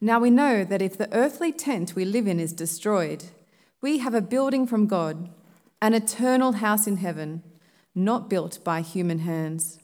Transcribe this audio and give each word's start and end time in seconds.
Now 0.00 0.20
we 0.20 0.30
know 0.30 0.62
that 0.62 0.80
if 0.80 0.96
the 0.96 1.12
earthly 1.12 1.50
tent 1.50 1.96
we 1.96 2.04
live 2.04 2.28
in 2.28 2.38
is 2.38 2.52
destroyed, 2.52 3.24
we 3.80 3.98
have 3.98 4.14
a 4.14 4.20
building 4.20 4.64
from 4.64 4.86
God, 4.86 5.28
an 5.82 5.92
eternal 5.92 6.52
house 6.52 6.86
in 6.86 6.98
heaven, 6.98 7.42
not 7.96 8.30
built 8.30 8.62
by 8.62 8.80
human 8.80 9.20
hands. 9.20 9.80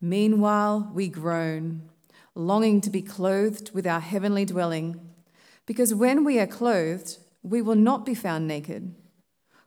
Meanwhile, 0.00 0.92
we 0.94 1.08
groan, 1.08 1.88
longing 2.36 2.80
to 2.82 2.90
be 2.90 3.02
clothed 3.02 3.72
with 3.74 3.84
our 3.84 3.98
heavenly 3.98 4.44
dwelling, 4.44 5.00
because 5.66 5.92
when 5.92 6.24
we 6.24 6.38
are 6.38 6.46
clothed, 6.46 7.18
we 7.42 7.60
will 7.60 7.74
not 7.74 8.06
be 8.06 8.14
found 8.14 8.46
naked. 8.46 8.94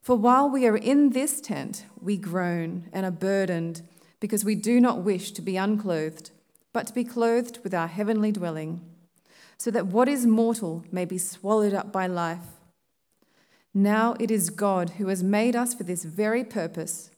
For 0.02 0.16
while 0.16 0.50
we 0.50 0.66
are 0.68 0.78
in 0.78 1.10
this 1.10 1.42
tent, 1.42 1.86
we 2.00 2.16
groan 2.16 2.90
and 2.94 3.06
are 3.06 3.12
burdened, 3.12 3.82
because 4.22 4.46
we 4.46 4.56
do 4.56 4.80
not 4.80 5.04
wish 5.04 5.32
to 5.32 5.42
be 5.42 5.58
unclothed, 5.58 6.32
but 6.72 6.88
to 6.88 6.94
be 6.94 7.04
clothed 7.04 7.60
with 7.62 7.74
our 7.74 7.88
heavenly 7.88 8.32
dwelling 8.32 8.80
so 9.58 9.72
that 9.72 9.88
what 9.88 10.08
is 10.08 10.26
mortal 10.26 10.84
may 10.92 11.06
be 11.06 11.18
swallowed 11.18 11.74
up 11.74 11.92
by 11.92 12.08
life. 12.08 12.46
Now 13.74 14.16
it 14.20 14.32
is 14.32 14.50
God 14.50 14.92
who 14.92 15.08
has 15.08 15.24
made 15.24 15.56
us 15.56 15.74
for 15.74 15.84
this 15.84 16.04
very 16.04 16.44
purpose 16.44 17.12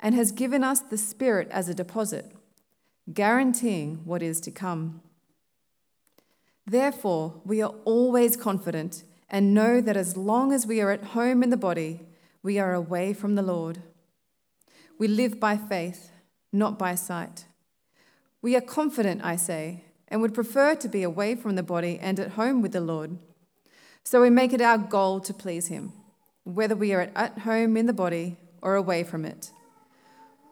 and 0.00 0.14
has 0.14 0.30
given 0.30 0.62
us 0.62 0.80
the 0.80 0.98
Spirit 0.98 1.48
as 1.50 1.68
a 1.68 1.74
deposit, 1.74 2.32
guaranteeing 3.12 4.02
what 4.04 4.22
is 4.22 4.40
to 4.42 4.50
come. 4.50 5.00
Therefore, 6.66 7.40
we 7.44 7.62
are 7.62 7.74
always 7.84 8.36
confident 8.36 9.02
and 9.28 9.54
know 9.54 9.80
that 9.80 9.96
as 9.96 10.16
long 10.16 10.52
as 10.52 10.66
we 10.66 10.80
are 10.80 10.90
at 10.90 11.04
home 11.04 11.42
in 11.42 11.50
the 11.50 11.56
body, 11.56 12.00
we 12.42 12.58
are 12.58 12.74
away 12.74 13.12
from 13.12 13.34
the 13.34 13.42
Lord. 13.42 13.82
We 14.98 15.08
live 15.08 15.40
by 15.40 15.56
faith, 15.56 16.10
not 16.52 16.78
by 16.78 16.94
sight. 16.94 17.46
We 18.40 18.54
are 18.54 18.60
confident, 18.60 19.24
I 19.24 19.36
say 19.36 19.84
and 20.08 20.20
would 20.20 20.34
prefer 20.34 20.74
to 20.74 20.88
be 20.88 21.02
away 21.02 21.34
from 21.34 21.54
the 21.54 21.62
body 21.62 21.98
and 22.00 22.18
at 22.18 22.32
home 22.32 22.62
with 22.62 22.72
the 22.72 22.80
Lord. 22.80 23.18
So 24.02 24.22
we 24.22 24.30
make 24.30 24.52
it 24.52 24.60
our 24.60 24.78
goal 24.78 25.20
to 25.20 25.34
please 25.34 25.68
Him, 25.68 25.92
whether 26.44 26.74
we 26.74 26.92
are 26.94 27.10
at 27.14 27.40
home 27.40 27.76
in 27.76 27.86
the 27.86 27.92
body 27.92 28.36
or 28.62 28.74
away 28.74 29.04
from 29.04 29.24
it. 29.24 29.50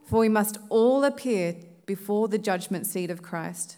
For 0.05 0.21
we 0.21 0.29
must 0.29 0.59
all 0.69 1.05
appear 1.05 1.57
before 1.87 2.29
the 2.29 2.39
judgment 2.39 2.87
seat 2.87 3.11
of 3.11 3.23
Christ, 3.23 3.77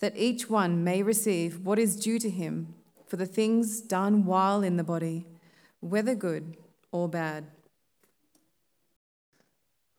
that 0.00 0.16
each 0.16 0.48
one 0.48 0.82
may 0.82 1.02
receive 1.02 1.64
what 1.64 1.78
is 1.78 1.96
due 1.96 2.18
to 2.18 2.30
him 2.30 2.74
for 3.06 3.16
the 3.16 3.26
things 3.26 3.80
done 3.80 4.24
while 4.24 4.62
in 4.62 4.76
the 4.76 4.84
body, 4.84 5.26
whether 5.80 6.14
good 6.14 6.56
or 6.92 7.08
bad. 7.08 7.44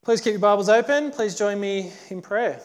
Please 0.03 0.21
keep 0.21 0.31
your 0.31 0.39
Bibles 0.39 0.69
open. 0.69 1.11
Please 1.11 1.35
join 1.35 1.59
me 1.59 1.91
in 2.09 2.21
prayer. 2.21 2.59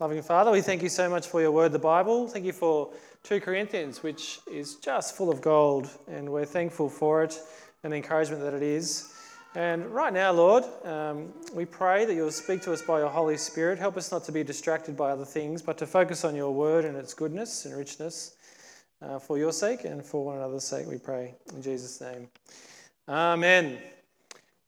Loving 0.00 0.22
Father, 0.22 0.52
we 0.52 0.60
thank 0.60 0.80
you 0.80 0.88
so 0.88 1.10
much 1.10 1.26
for 1.26 1.40
your 1.40 1.50
word, 1.50 1.72
the 1.72 1.78
Bible. 1.80 2.28
Thank 2.28 2.44
you 2.44 2.52
for 2.52 2.92
2 3.24 3.40
Corinthians, 3.40 4.00
which 4.00 4.38
is 4.48 4.76
just 4.76 5.16
full 5.16 5.28
of 5.28 5.40
gold, 5.40 5.90
and 6.06 6.30
we're 6.30 6.44
thankful 6.44 6.88
for 6.88 7.24
it 7.24 7.36
and 7.82 7.92
the 7.92 7.96
encouragement 7.96 8.40
that 8.42 8.54
it 8.54 8.62
is. 8.62 9.12
And 9.56 9.84
right 9.86 10.12
now, 10.12 10.30
Lord, 10.30 10.62
um, 10.84 11.32
we 11.52 11.64
pray 11.64 12.04
that 12.04 12.14
you'll 12.14 12.30
speak 12.30 12.62
to 12.62 12.72
us 12.72 12.80
by 12.80 13.00
your 13.00 13.08
Holy 13.08 13.36
Spirit. 13.36 13.80
Help 13.80 13.96
us 13.96 14.12
not 14.12 14.22
to 14.26 14.30
be 14.30 14.44
distracted 14.44 14.96
by 14.96 15.10
other 15.10 15.24
things, 15.24 15.62
but 15.62 15.76
to 15.78 15.86
focus 15.86 16.24
on 16.24 16.36
your 16.36 16.54
word 16.54 16.84
and 16.84 16.96
its 16.96 17.12
goodness 17.12 17.64
and 17.64 17.76
richness 17.76 18.36
uh, 19.02 19.18
for 19.18 19.36
your 19.36 19.50
sake 19.50 19.84
and 19.84 20.06
for 20.06 20.24
one 20.24 20.36
another's 20.36 20.62
sake, 20.62 20.86
we 20.86 20.98
pray. 20.98 21.34
In 21.52 21.60
Jesus' 21.60 22.00
name. 22.00 22.28
Amen. 23.08 23.78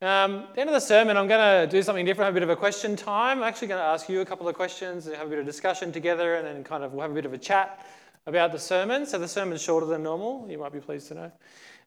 Um, 0.03 0.45
at 0.49 0.55
the 0.55 0.61
end 0.63 0.71
of 0.71 0.75
the 0.75 0.81
sermon, 0.81 1.19
I'm 1.19 1.29
going 1.29 1.67
to 1.67 1.71
do 1.71 1.83
something 1.83 2.07
different, 2.07 2.25
have 2.25 2.33
a 2.33 2.41
bit 2.41 2.43
of 2.43 2.49
a 2.49 2.57
question 2.57 2.97
time. 2.97 3.39
I'm 3.39 3.45
actually 3.45 3.69
going 3.69 3.83
to 3.83 3.85
ask 3.85 4.09
you 4.09 4.23
a 4.23 4.25
couple 4.25 4.49
of 4.49 4.55
questions 4.55 5.07
and 5.07 5.15
have 5.15 5.27
a 5.27 5.31
bit 5.31 5.39
of 5.39 5.45
discussion 5.45 5.93
together, 5.93 6.37
and 6.37 6.47
then 6.47 6.65
kind 6.65 6.83
of 6.83 6.95
we'll 6.95 7.03
have 7.03 7.11
a 7.11 7.15
bit 7.15 7.27
of 7.27 7.35
a 7.35 7.39
chat 7.39 7.85
about 8.27 8.51
the 8.51 8.59
sermon. 8.59 9.05
So 9.05 9.19
the 9.19 9.29
sermon's 9.29 9.61
shorter 9.61 9.85
than 9.85 10.03
normal, 10.03 10.47
you 10.49 10.57
might 10.57 10.73
be 10.73 10.81
pleased 10.81 11.09
to 11.09 11.15
know. 11.15 11.33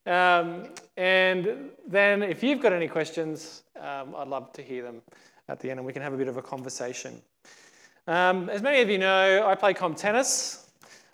Um, 0.05 0.69
and 0.95 1.71
then 1.87 2.21
if 2.21 2.43
you've 2.43 2.61
got 2.61 2.71
any 2.71 2.87
questions, 2.87 3.63
um, 3.81 4.13
I'd 4.15 4.27
love 4.27 4.53
to 4.53 4.61
hear 4.61 4.83
them 4.83 5.01
at 5.49 5.59
the 5.59 5.71
end, 5.71 5.79
and 5.79 5.87
we 5.87 5.91
can 5.91 6.03
have 6.03 6.13
a 6.13 6.17
bit 6.17 6.27
of 6.27 6.37
a 6.37 6.41
conversation. 6.43 7.19
Um, 8.05 8.47
as 8.47 8.61
many 8.61 8.81
of 8.81 8.89
you 8.91 8.99
know, 8.99 9.47
I 9.47 9.55
play 9.55 9.73
comp 9.73 9.97
tennis 9.97 10.62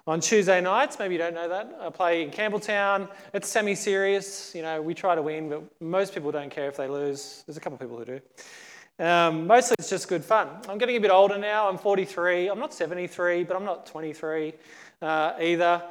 on 0.07 0.19
Tuesday 0.19 0.61
nights. 0.61 0.97
Maybe 0.99 1.15
you 1.15 1.19
don't 1.19 1.33
know 1.33 1.49
that. 1.49 1.77
I 1.79 1.89
play 1.89 2.23
in 2.23 2.31
Campbelltown. 2.31 3.09
It's 3.33 3.47
semi 3.47 3.75
serious. 3.75 4.53
You 4.55 4.61
know, 4.61 4.81
we 4.81 4.93
try 4.93 5.15
to 5.15 5.21
win, 5.21 5.49
but 5.49 5.63
most 5.81 6.13
people 6.13 6.31
don't 6.31 6.49
care 6.49 6.67
if 6.67 6.77
they 6.77 6.87
lose. 6.87 7.43
There's 7.45 7.57
a 7.57 7.59
couple 7.59 7.75
of 7.75 7.81
people 7.81 7.97
who 7.97 8.05
do. 8.05 8.21
Um, 9.03 9.47
mostly 9.47 9.75
it's 9.79 9.89
just 9.89 10.07
good 10.07 10.25
fun. 10.25 10.49
I'm 10.67 10.77
getting 10.77 10.97
a 10.97 10.99
bit 10.99 11.11
older 11.11 11.37
now. 11.37 11.69
I'm 11.69 11.77
43. 11.77 12.49
I'm 12.49 12.59
not 12.59 12.73
73, 12.73 13.43
but 13.45 13.55
I'm 13.55 13.63
not 13.63 13.85
23 13.85 14.53
uh, 15.01 15.33
either. 15.39 15.81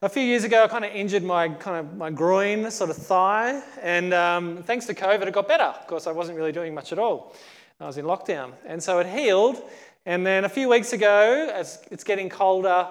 A 0.00 0.08
few 0.08 0.22
years 0.22 0.44
ago, 0.44 0.62
I 0.62 0.68
kind 0.68 0.84
of 0.84 0.92
injured 0.92 1.24
my 1.24 1.48
kind 1.48 1.76
of 1.76 1.96
my 1.96 2.10
groin, 2.10 2.70
sort 2.70 2.90
of 2.90 2.96
thigh, 2.96 3.60
and 3.82 4.14
um, 4.14 4.62
thanks 4.62 4.86
to 4.86 4.94
COVID, 4.94 5.26
it 5.26 5.34
got 5.34 5.48
better. 5.48 5.64
Of 5.64 5.88
course, 5.88 6.06
I 6.06 6.12
wasn't 6.12 6.38
really 6.38 6.52
doing 6.52 6.72
much 6.72 6.92
at 6.92 7.00
all. 7.00 7.34
I 7.80 7.86
was 7.86 7.98
in 7.98 8.04
lockdown, 8.04 8.52
and 8.64 8.80
so 8.80 9.00
it 9.00 9.08
healed. 9.08 9.60
And 10.06 10.24
then 10.24 10.44
a 10.44 10.48
few 10.48 10.68
weeks 10.68 10.92
ago, 10.92 11.50
as 11.52 11.82
it's 11.90 12.04
getting 12.04 12.28
colder, 12.28 12.88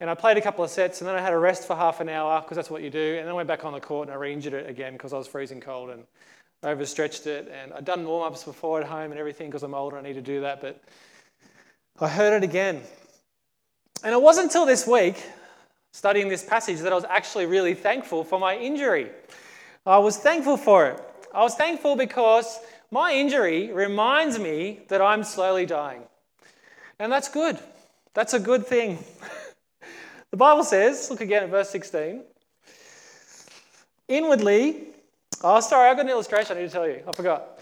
and 0.00 0.08
I 0.08 0.14
played 0.14 0.36
a 0.36 0.40
couple 0.40 0.64
of 0.64 0.70
sets, 0.70 1.00
and 1.00 1.08
then 1.08 1.16
I 1.16 1.20
had 1.20 1.32
a 1.32 1.38
rest 1.38 1.66
for 1.66 1.74
half 1.74 2.00
an 2.00 2.08
hour 2.08 2.40
because 2.40 2.56
that's 2.56 2.70
what 2.70 2.82
you 2.82 2.90
do. 2.90 3.16
And 3.18 3.26
then 3.26 3.30
I 3.30 3.32
went 3.32 3.48
back 3.48 3.64
on 3.64 3.72
the 3.72 3.80
court 3.80 4.08
and 4.08 4.14
I 4.14 4.18
re 4.18 4.32
injured 4.32 4.54
it 4.54 4.70
again 4.70 4.92
because 4.92 5.12
I 5.12 5.18
was 5.18 5.26
freezing 5.26 5.60
cold 5.60 5.90
and 5.90 6.04
overstretched 6.62 7.26
it. 7.26 7.52
And 7.52 7.72
I'd 7.72 7.84
done 7.84 8.06
warm 8.06 8.32
ups 8.32 8.44
before 8.44 8.80
at 8.80 8.86
home 8.86 9.10
and 9.10 9.18
everything 9.18 9.48
because 9.48 9.64
I'm 9.64 9.74
older, 9.74 9.98
I 9.98 10.02
need 10.02 10.14
to 10.14 10.22
do 10.22 10.42
that. 10.42 10.60
But 10.60 10.80
I 12.00 12.08
heard 12.08 12.32
it 12.32 12.44
again. 12.44 12.80
And 14.04 14.12
it 14.12 14.22
wasn't 14.22 14.46
until 14.46 14.66
this 14.66 14.86
week, 14.86 15.20
studying 15.92 16.28
this 16.28 16.44
passage, 16.44 16.78
that 16.78 16.92
I 16.92 16.94
was 16.94 17.04
actually 17.04 17.46
really 17.46 17.74
thankful 17.74 18.22
for 18.22 18.38
my 18.38 18.56
injury. 18.56 19.10
I 19.84 19.98
was 19.98 20.16
thankful 20.16 20.56
for 20.56 20.86
it. 20.86 21.02
I 21.34 21.42
was 21.42 21.56
thankful 21.56 21.96
because 21.96 22.60
my 22.92 23.12
injury 23.12 23.72
reminds 23.72 24.38
me 24.38 24.80
that 24.88 25.00
I'm 25.00 25.24
slowly 25.24 25.66
dying. 25.66 26.02
And 27.00 27.10
that's 27.10 27.28
good. 27.28 27.58
That's 28.14 28.34
a 28.34 28.40
good 28.40 28.66
thing. 28.66 28.98
The 30.30 30.36
Bible 30.36 30.64
says, 30.64 31.08
look 31.10 31.22
again 31.22 31.42
at 31.44 31.48
verse 31.48 31.70
16. 31.70 32.22
Inwardly, 34.08 34.88
oh, 35.42 35.60
sorry, 35.60 35.88
I've 35.88 35.96
got 35.96 36.04
an 36.04 36.10
illustration 36.10 36.56
I 36.56 36.60
need 36.60 36.66
to 36.66 36.72
tell 36.72 36.86
you. 36.86 37.02
I 37.06 37.12
forgot. 37.12 37.58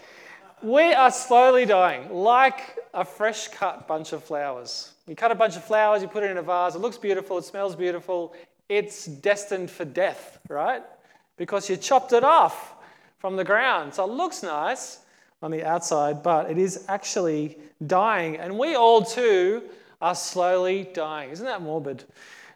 We 0.61 0.93
are 0.93 1.11
slowly 1.11 1.65
dying, 1.65 2.09
like 2.11 2.77
a 2.93 3.05
fresh 3.05 3.47
cut 3.49 3.87
bunch 3.87 4.11
of 4.11 4.23
flowers. 4.23 4.91
You 5.07 5.15
cut 5.15 5.31
a 5.31 5.35
bunch 5.35 5.55
of 5.55 5.63
flowers, 5.63 6.01
you 6.01 6.09
put 6.09 6.23
it 6.23 6.31
in 6.31 6.37
a 6.37 6.41
vase, 6.41 6.75
it 6.75 6.79
looks 6.79 6.97
beautiful, 6.97 7.37
it 7.37 7.45
smells 7.45 7.75
beautiful, 7.75 8.33
it's 8.67 9.05
destined 9.05 9.71
for 9.71 9.85
death, 9.85 10.39
right? 10.49 10.83
Because 11.37 11.69
you 11.69 11.77
chopped 11.77 12.11
it 12.11 12.23
off 12.23 12.73
from 13.19 13.37
the 13.37 13.43
ground. 13.43 13.93
So 13.93 14.03
it 14.03 14.11
looks 14.11 14.43
nice 14.43 14.99
on 15.41 15.51
the 15.51 15.63
outside, 15.63 16.21
but 16.21 16.51
it 16.51 16.57
is 16.57 16.85
actually 16.89 17.57
dying. 17.85 18.37
And 18.37 18.57
we 18.57 18.75
all 18.75 19.03
too 19.03 19.63
are 20.01 20.15
slowly 20.15 20.89
dying. 20.93 21.29
Isn't 21.29 21.45
that 21.45 21.61
morbid? 21.61 22.03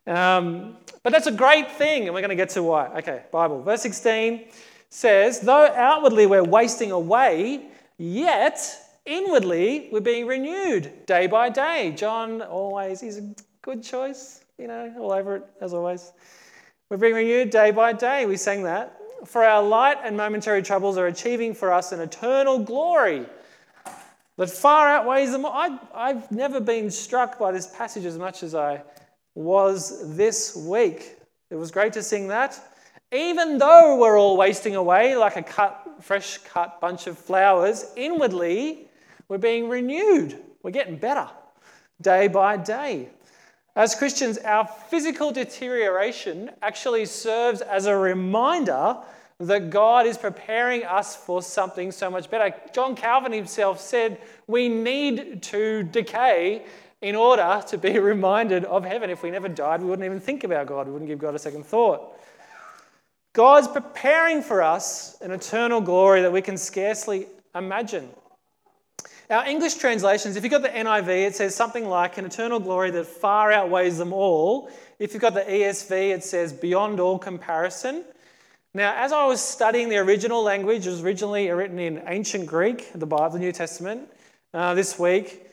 Um, 0.07 0.77
but 1.03 1.13
that's 1.13 1.27
a 1.27 1.31
great 1.31 1.71
thing, 1.71 2.05
and 2.05 2.13
we're 2.13 2.21
going 2.21 2.29
to 2.29 2.35
get 2.35 2.49
to 2.49 2.63
why. 2.63 2.87
Okay, 2.99 3.23
Bible. 3.31 3.61
Verse 3.61 3.81
16 3.81 4.45
says, 4.89 5.39
Though 5.39 5.67
outwardly 5.67 6.27
we're 6.27 6.43
wasting 6.43 6.91
away, 6.91 7.67
yet 7.97 8.59
inwardly 9.05 9.89
we're 9.91 10.01
being 10.01 10.27
renewed 10.27 11.05
day 11.05 11.27
by 11.27 11.49
day. 11.49 11.93
John 11.95 12.41
always 12.41 13.03
is 13.03 13.17
a 13.17 13.35
good 13.61 13.83
choice, 13.83 14.43
you 14.57 14.67
know, 14.67 14.93
all 14.99 15.11
over 15.11 15.37
it, 15.37 15.43
as 15.61 15.73
always. 15.73 16.13
We're 16.89 16.97
being 16.97 17.15
renewed 17.15 17.49
day 17.49 17.71
by 17.71 17.93
day. 17.93 18.25
We 18.25 18.37
sang 18.37 18.63
that. 18.63 18.97
For 19.25 19.43
our 19.43 19.61
light 19.61 19.97
and 20.03 20.17
momentary 20.17 20.63
troubles 20.63 20.97
are 20.97 21.07
achieving 21.07 21.53
for 21.53 21.71
us 21.71 21.91
an 21.91 21.99
eternal 21.99 22.59
glory 22.59 23.25
that 24.37 24.49
far 24.49 24.87
outweighs 24.87 25.31
them. 25.31 25.45
I've 25.45 26.31
never 26.31 26.59
been 26.59 26.89
struck 26.89 27.37
by 27.37 27.51
this 27.51 27.67
passage 27.67 28.05
as 28.05 28.17
much 28.17 28.43
as 28.43 28.55
I 28.55 28.81
was 29.35 30.15
this 30.15 30.55
week. 30.55 31.17
It 31.49 31.55
was 31.55 31.71
great 31.71 31.93
to 31.93 32.03
sing 32.03 32.27
that. 32.29 32.59
Even 33.11 33.57
though 33.57 33.97
we're 33.97 34.19
all 34.19 34.37
wasting 34.37 34.75
away 34.75 35.15
like 35.15 35.35
a 35.35 35.43
cut, 35.43 35.85
fresh 35.99 36.37
cut 36.39 36.79
bunch 36.79 37.07
of 37.07 37.17
flowers, 37.17 37.85
inwardly 37.95 38.87
we're 39.27 39.37
being 39.37 39.69
renewed. 39.69 40.41
We're 40.63 40.71
getting 40.71 40.97
better 40.97 41.27
day 42.01 42.27
by 42.27 42.57
day. 42.57 43.09
As 43.75 43.95
Christians, 43.95 44.37
our 44.39 44.65
physical 44.65 45.31
deterioration 45.31 46.51
actually 46.61 47.05
serves 47.05 47.61
as 47.61 47.85
a 47.85 47.95
reminder 47.95 48.97
that 49.39 49.69
God 49.69 50.05
is 50.05 50.17
preparing 50.17 50.83
us 50.83 51.15
for 51.15 51.41
something 51.41 51.91
so 51.91 52.09
much 52.09 52.29
better. 52.29 52.53
John 52.73 52.95
Calvin 52.95 53.31
himself 53.31 53.79
said 53.79 54.19
we 54.47 54.69
need 54.69 55.41
to 55.43 55.83
decay 55.83 56.65
in 57.01 57.15
order 57.15 57.63
to 57.67 57.77
be 57.77 57.99
reminded 58.13 58.65
of 58.65 58.85
heaven. 58.85 59.09
If 59.09 59.23
we 59.23 59.31
never 59.31 59.49
died, 59.49 59.81
we 59.81 59.89
wouldn't 59.89 60.05
even 60.05 60.19
think 60.19 60.43
about 60.43 60.67
God, 60.67 60.87
we 60.87 60.93
wouldn't 60.93 61.09
give 61.09 61.19
God 61.19 61.35
a 61.35 61.39
second 61.39 61.65
thought. 61.65 62.17
God's 63.33 63.67
preparing 63.67 64.41
for 64.41 64.61
us 64.61 65.19
an 65.21 65.31
eternal 65.31 65.79
glory 65.79 66.21
that 66.21 66.31
we 66.31 66.41
can 66.41 66.57
scarcely 66.57 67.27
imagine. 67.55 68.09
Our 69.29 69.45
English 69.45 69.75
translations, 69.75 70.35
if 70.35 70.43
you've 70.43 70.51
got 70.51 70.61
the 70.61 70.67
NIV, 70.67 71.27
it 71.27 71.35
says 71.35 71.55
something 71.55 71.87
like 71.87 72.17
an 72.17 72.25
eternal 72.25 72.59
glory 72.59 72.91
that 72.91 73.05
far 73.05 73.49
outweighs 73.53 73.97
them 73.97 74.11
all. 74.11 74.69
If 74.99 75.13
you've 75.13 75.21
got 75.21 75.33
the 75.33 75.41
ESV, 75.41 76.13
it 76.13 76.25
says 76.25 76.51
beyond 76.51 76.99
all 76.99 77.17
comparison. 77.17 78.03
Now, 78.73 78.93
as 78.97 79.13
I 79.13 79.25
was 79.25 79.39
studying 79.39 79.87
the 79.87 79.97
original 79.97 80.43
language, 80.43 80.85
it 80.85 80.89
was 80.89 81.01
originally 81.01 81.49
written 81.49 81.79
in 81.79 82.03
ancient 82.07 82.45
Greek, 82.45 82.91
the 82.93 83.05
Bible, 83.05 83.29
the 83.29 83.39
New 83.39 83.53
Testament, 83.53 84.09
uh, 84.53 84.73
this 84.73 84.99
week, 84.99 85.50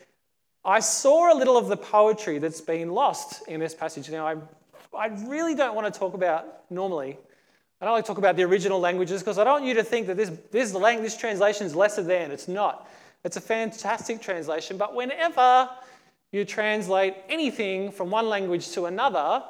I 0.64 0.80
saw 0.80 1.32
a 1.32 1.36
little 1.36 1.56
of 1.56 1.68
the 1.68 1.76
poetry 1.76 2.38
that's 2.38 2.60
been 2.60 2.90
lost 2.90 3.46
in 3.48 3.60
this 3.60 3.74
passage. 3.74 4.10
Now, 4.10 4.26
I, 4.26 4.36
I 4.96 5.06
really 5.26 5.54
don't 5.54 5.74
want 5.74 5.92
to 5.92 5.98
talk 5.98 6.14
about 6.14 6.70
normally. 6.70 7.16
I 7.80 7.84
don't 7.84 7.94
like 7.94 8.04
to 8.04 8.08
talk 8.08 8.18
about 8.18 8.36
the 8.36 8.42
original 8.42 8.80
languages 8.80 9.22
because 9.22 9.38
I 9.38 9.44
don't 9.44 9.54
want 9.54 9.64
you 9.64 9.74
to 9.74 9.84
think 9.84 10.08
that 10.08 10.16
this, 10.16 10.30
this, 10.50 10.72
this 10.72 11.16
translation 11.16 11.66
is 11.66 11.76
lesser 11.76 12.02
than. 12.02 12.32
It's 12.32 12.48
not. 12.48 12.88
It's 13.24 13.36
a 13.36 13.40
fantastic 13.40 14.20
translation, 14.20 14.76
but 14.76 14.94
whenever 14.94 15.70
you 16.32 16.44
translate 16.44 17.14
anything 17.28 17.90
from 17.90 18.10
one 18.10 18.28
language 18.28 18.70
to 18.72 18.86
another, 18.86 19.44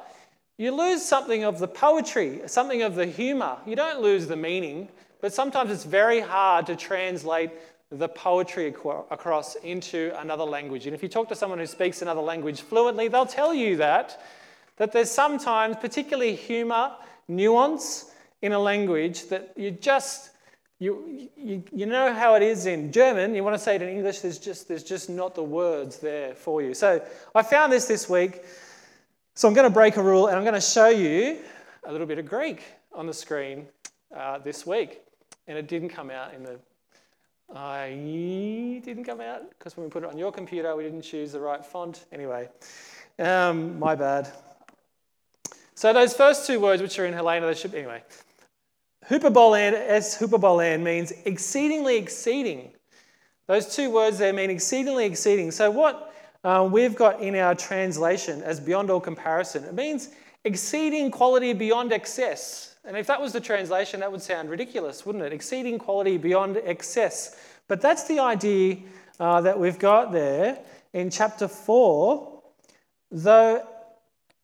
you 0.57 0.71
lose 0.71 1.03
something 1.03 1.43
of 1.43 1.59
the 1.59 1.67
poetry, 1.67 2.41
something 2.45 2.81
of 2.81 2.95
the 2.95 3.05
humour. 3.05 3.57
You 3.65 3.75
don't 3.75 4.01
lose 4.01 4.27
the 4.27 4.35
meaning, 4.35 4.89
but 5.21 5.33
sometimes 5.33 5.71
it's 5.71 5.85
very 5.85 6.19
hard 6.19 6.67
to 6.67 6.75
translate 6.75 7.51
the 7.91 8.07
poetry 8.07 8.67
across 8.67 9.55
into 9.55 10.13
another 10.19 10.43
language. 10.43 10.85
And 10.85 10.93
if 10.93 11.01
you 11.01 11.09
talk 11.09 11.27
to 11.29 11.35
someone 11.35 11.59
who 11.59 11.65
speaks 11.65 12.01
another 12.01 12.21
language 12.21 12.61
fluently, 12.61 13.07
they'll 13.07 13.25
tell 13.25 13.53
you 13.53 13.77
that 13.77 14.21
that 14.77 14.93
there's 14.93 15.11
sometimes 15.11 15.75
particularly 15.75 16.35
humor, 16.35 16.91
nuance 17.27 18.11
in 18.41 18.53
a 18.53 18.59
language 18.59 19.27
that 19.27 19.51
you 19.57 19.71
just 19.71 20.31
you, 20.79 21.29
you, 21.35 21.61
you 21.73 21.85
know 21.85 22.13
how 22.13 22.35
it 22.35 22.41
is 22.41 22.65
in 22.65 22.93
German, 22.93 23.35
you 23.35 23.43
want 23.43 23.53
to 23.53 23.61
say 23.61 23.75
it 23.75 23.81
in 23.81 23.89
English, 23.89 24.21
there's 24.21 24.39
just, 24.39 24.69
there's 24.69 24.83
just 24.83 25.09
not 25.09 25.35
the 25.35 25.43
words 25.43 25.97
there 25.97 26.33
for 26.33 26.61
you. 26.61 26.73
So 26.73 27.05
I 27.35 27.43
found 27.43 27.73
this 27.73 27.85
this 27.85 28.09
week. 28.09 28.43
So 29.35 29.47
I'm 29.47 29.53
going 29.53 29.67
to 29.67 29.73
break 29.73 29.97
a 29.97 30.01
rule 30.01 30.27
and 30.27 30.37
I'm 30.37 30.43
going 30.43 30.53
to 30.53 30.61
show 30.61 30.87
you 30.87 31.39
a 31.83 31.91
little 31.91 32.07
bit 32.07 32.17
of 32.17 32.25
Greek 32.25 32.63
on 32.93 33.07
the 33.07 33.13
screen 33.13 33.67
uh, 34.15 34.37
this 34.37 34.65
week. 34.65 35.01
And 35.47 35.57
it 35.57 35.67
didn't 35.67 35.89
come 35.89 36.09
out 36.09 36.33
in 36.33 36.43
the. 36.43 36.59
I 37.55 38.81
didn't 38.83 39.05
come 39.05 39.21
out 39.21 39.49
because 39.49 39.75
when 39.75 39.85
we 39.85 39.89
put 39.89 40.03
it 40.03 40.09
on 40.09 40.17
your 40.17 40.31
computer, 40.31 40.75
we 40.75 40.83
didn't 40.83 41.01
choose 41.01 41.31
the 41.31 41.39
right 41.39 41.65
font. 41.65 42.05
Anyway, 42.11 42.49
um, 43.17 43.79
my 43.79 43.95
bad. 43.95 44.31
So 45.73 45.93
those 45.93 46.13
first 46.13 46.45
two 46.45 46.59
words, 46.59 46.81
which 46.81 46.99
are 46.99 47.05
in 47.05 47.13
Helena, 47.13 47.47
they 47.47 47.55
should. 47.55 47.73
Anyway, 47.73 48.03
Hyperbolan, 49.09 49.73
S 49.73 50.19
hyperbolan 50.19 50.81
means 50.81 51.11
exceedingly 51.25 51.97
exceeding. 51.97 52.71
Those 53.47 53.75
two 53.75 53.89
words 53.89 54.19
there 54.19 54.33
mean 54.33 54.51
exceedingly 54.51 55.05
exceeding. 55.05 55.49
So, 55.49 55.71
what 55.71 56.13
uh, 56.43 56.69
we've 56.71 56.95
got 56.95 57.19
in 57.19 57.35
our 57.35 57.55
translation 57.55 58.43
as 58.43 58.59
beyond 58.59 58.91
all 58.91 58.99
comparison, 58.99 59.63
it 59.63 59.73
means 59.73 60.09
exceeding 60.45 61.09
quality 61.09 61.53
beyond 61.53 61.91
excess. 61.91 62.68
And 62.85 62.95
if 62.97 63.07
that 63.07 63.21
was 63.21 63.33
the 63.33 63.41
translation, 63.41 63.99
that 63.99 64.11
would 64.11 64.21
sound 64.21 64.49
ridiculous, 64.49 65.05
wouldn't 65.05 65.23
it? 65.23 65.33
Exceeding 65.33 65.77
quality 65.77 66.17
beyond 66.17 66.57
excess. 66.63 67.37
But 67.67 67.81
that's 67.81 68.07
the 68.07 68.19
idea 68.19 68.77
uh, 69.19 69.41
that 69.41 69.59
we've 69.59 69.79
got 69.79 70.11
there 70.11 70.59
in 70.93 71.09
chapter 71.09 71.47
4. 71.47 72.41
Though 73.11 73.67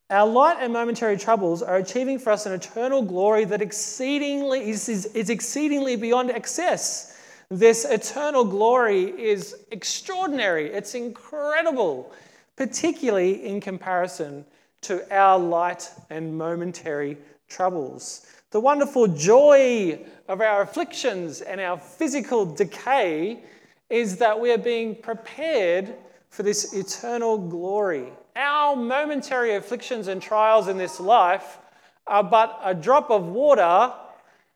our 0.09 0.27
light 0.27 0.57
and 0.59 0.71
momentary 0.71 1.17
troubles 1.17 1.63
are 1.63 1.77
achieving 1.77 2.19
for 2.19 2.31
us 2.31 2.45
an 2.45 2.53
eternal 2.53 3.01
glory 3.01 3.45
that 3.45 3.61
exceedingly 3.61 4.69
is, 4.69 4.87
is, 4.87 5.05
is 5.07 5.29
exceedingly 5.29 5.95
beyond 5.95 6.29
excess. 6.29 7.19
This 7.49 7.85
eternal 7.85 8.43
glory 8.43 9.03
is 9.03 9.55
extraordinary. 9.71 10.71
It's 10.71 10.93
incredible, 10.93 12.11
particularly 12.55 13.45
in 13.45 13.61
comparison 13.61 14.45
to 14.81 15.03
our 15.15 15.39
light 15.39 15.89
and 16.11 16.37
momentary 16.37 17.17
troubles. 17.47 18.25
The 18.51 18.59
wonderful 18.59 19.07
joy 19.07 19.99
of 20.27 20.41
our 20.41 20.61
afflictions 20.61 21.41
and 21.41 21.59
our 21.59 21.77
physical 21.77 22.45
decay 22.45 23.43
is 23.89 24.17
that 24.17 24.39
we 24.39 24.51
are 24.51 24.57
being 24.57 24.95
prepared 24.95 25.93
for 26.29 26.43
this 26.43 26.73
eternal 26.73 27.37
glory. 27.37 28.11
Our 28.35 28.75
momentary 28.75 29.55
afflictions 29.55 30.07
and 30.07 30.21
trials 30.21 30.67
in 30.67 30.77
this 30.77 30.99
life 30.99 31.59
are 32.07 32.23
but 32.23 32.59
a 32.63 32.73
drop 32.73 33.09
of 33.09 33.27
water 33.27 33.93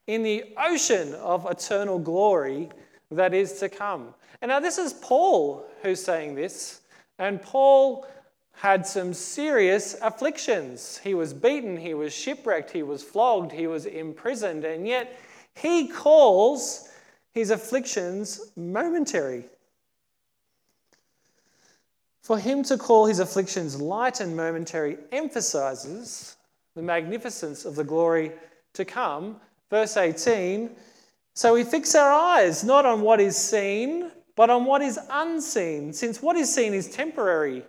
in 0.07 0.23
the 0.23 0.43
ocean 0.57 1.13
of 1.15 1.45
eternal 1.49 1.99
glory 1.99 2.69
that 3.11 3.33
is 3.33 3.53
to 3.59 3.69
come. 3.69 4.13
And 4.41 4.49
now, 4.49 4.59
this 4.59 4.77
is 4.77 4.93
Paul 4.93 5.65
who's 5.81 6.03
saying 6.03 6.35
this, 6.35 6.81
and 7.17 7.41
Paul 7.41 8.07
had 8.59 8.85
some 8.85 9.13
serious 9.13 9.95
afflictions. 10.01 10.97
He 10.97 11.13
was 11.13 11.33
beaten, 11.33 11.77
he 11.77 11.93
was 11.93 12.13
shipwrecked, 12.13 12.71
he 12.71 12.83
was 12.83 13.01
flogged, 13.01 13.53
he 13.53 13.67
was 13.67 13.85
imprisoned, 13.85 14.65
and 14.65 14.85
yet 14.85 15.17
he 15.55 15.87
calls 15.87 16.89
his 17.31 17.51
afflictions 17.51 18.51
momentary. 18.57 19.45
For 22.21 22.37
him 22.37 22.61
to 22.63 22.77
call 22.77 23.05
his 23.05 23.19
afflictions 23.19 23.79
light 23.79 24.19
and 24.19 24.35
momentary 24.35 24.97
emphasizes 25.13 26.35
the 26.75 26.81
magnificence 26.81 27.63
of 27.63 27.75
the 27.75 27.85
glory 27.85 28.33
to 28.73 28.83
come. 28.83 29.37
Verse 29.69 29.95
18 29.95 30.69
So 31.33 31.53
we 31.53 31.63
fix 31.63 31.95
our 31.95 32.11
eyes 32.11 32.65
not 32.65 32.85
on 32.85 32.99
what 32.99 33.21
is 33.21 33.37
seen, 33.37 34.11
but 34.35 34.49
on 34.49 34.65
what 34.65 34.81
is 34.81 34.99
unseen, 35.09 35.93
since 35.93 36.21
what 36.21 36.35
is 36.35 36.53
seen 36.53 36.73
is 36.73 36.89
temporary. 36.89 37.63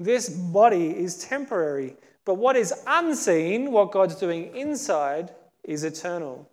This 0.00 0.30
body 0.30 0.96
is 0.96 1.18
temporary, 1.18 1.94
but 2.24 2.36
what 2.36 2.56
is 2.56 2.72
unseen, 2.86 3.70
what 3.70 3.92
God's 3.92 4.16
doing 4.16 4.56
inside, 4.56 5.30
is 5.62 5.84
eternal. 5.84 6.48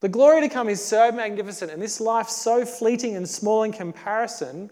The 0.00 0.10
glory 0.10 0.42
to 0.42 0.48
come 0.50 0.68
is 0.68 0.84
so 0.84 1.10
magnificent, 1.10 1.70
and 1.70 1.80
this 1.80 2.02
life 2.02 2.28
so 2.28 2.66
fleeting 2.66 3.16
and 3.16 3.26
small 3.26 3.62
in 3.62 3.72
comparison 3.72 4.70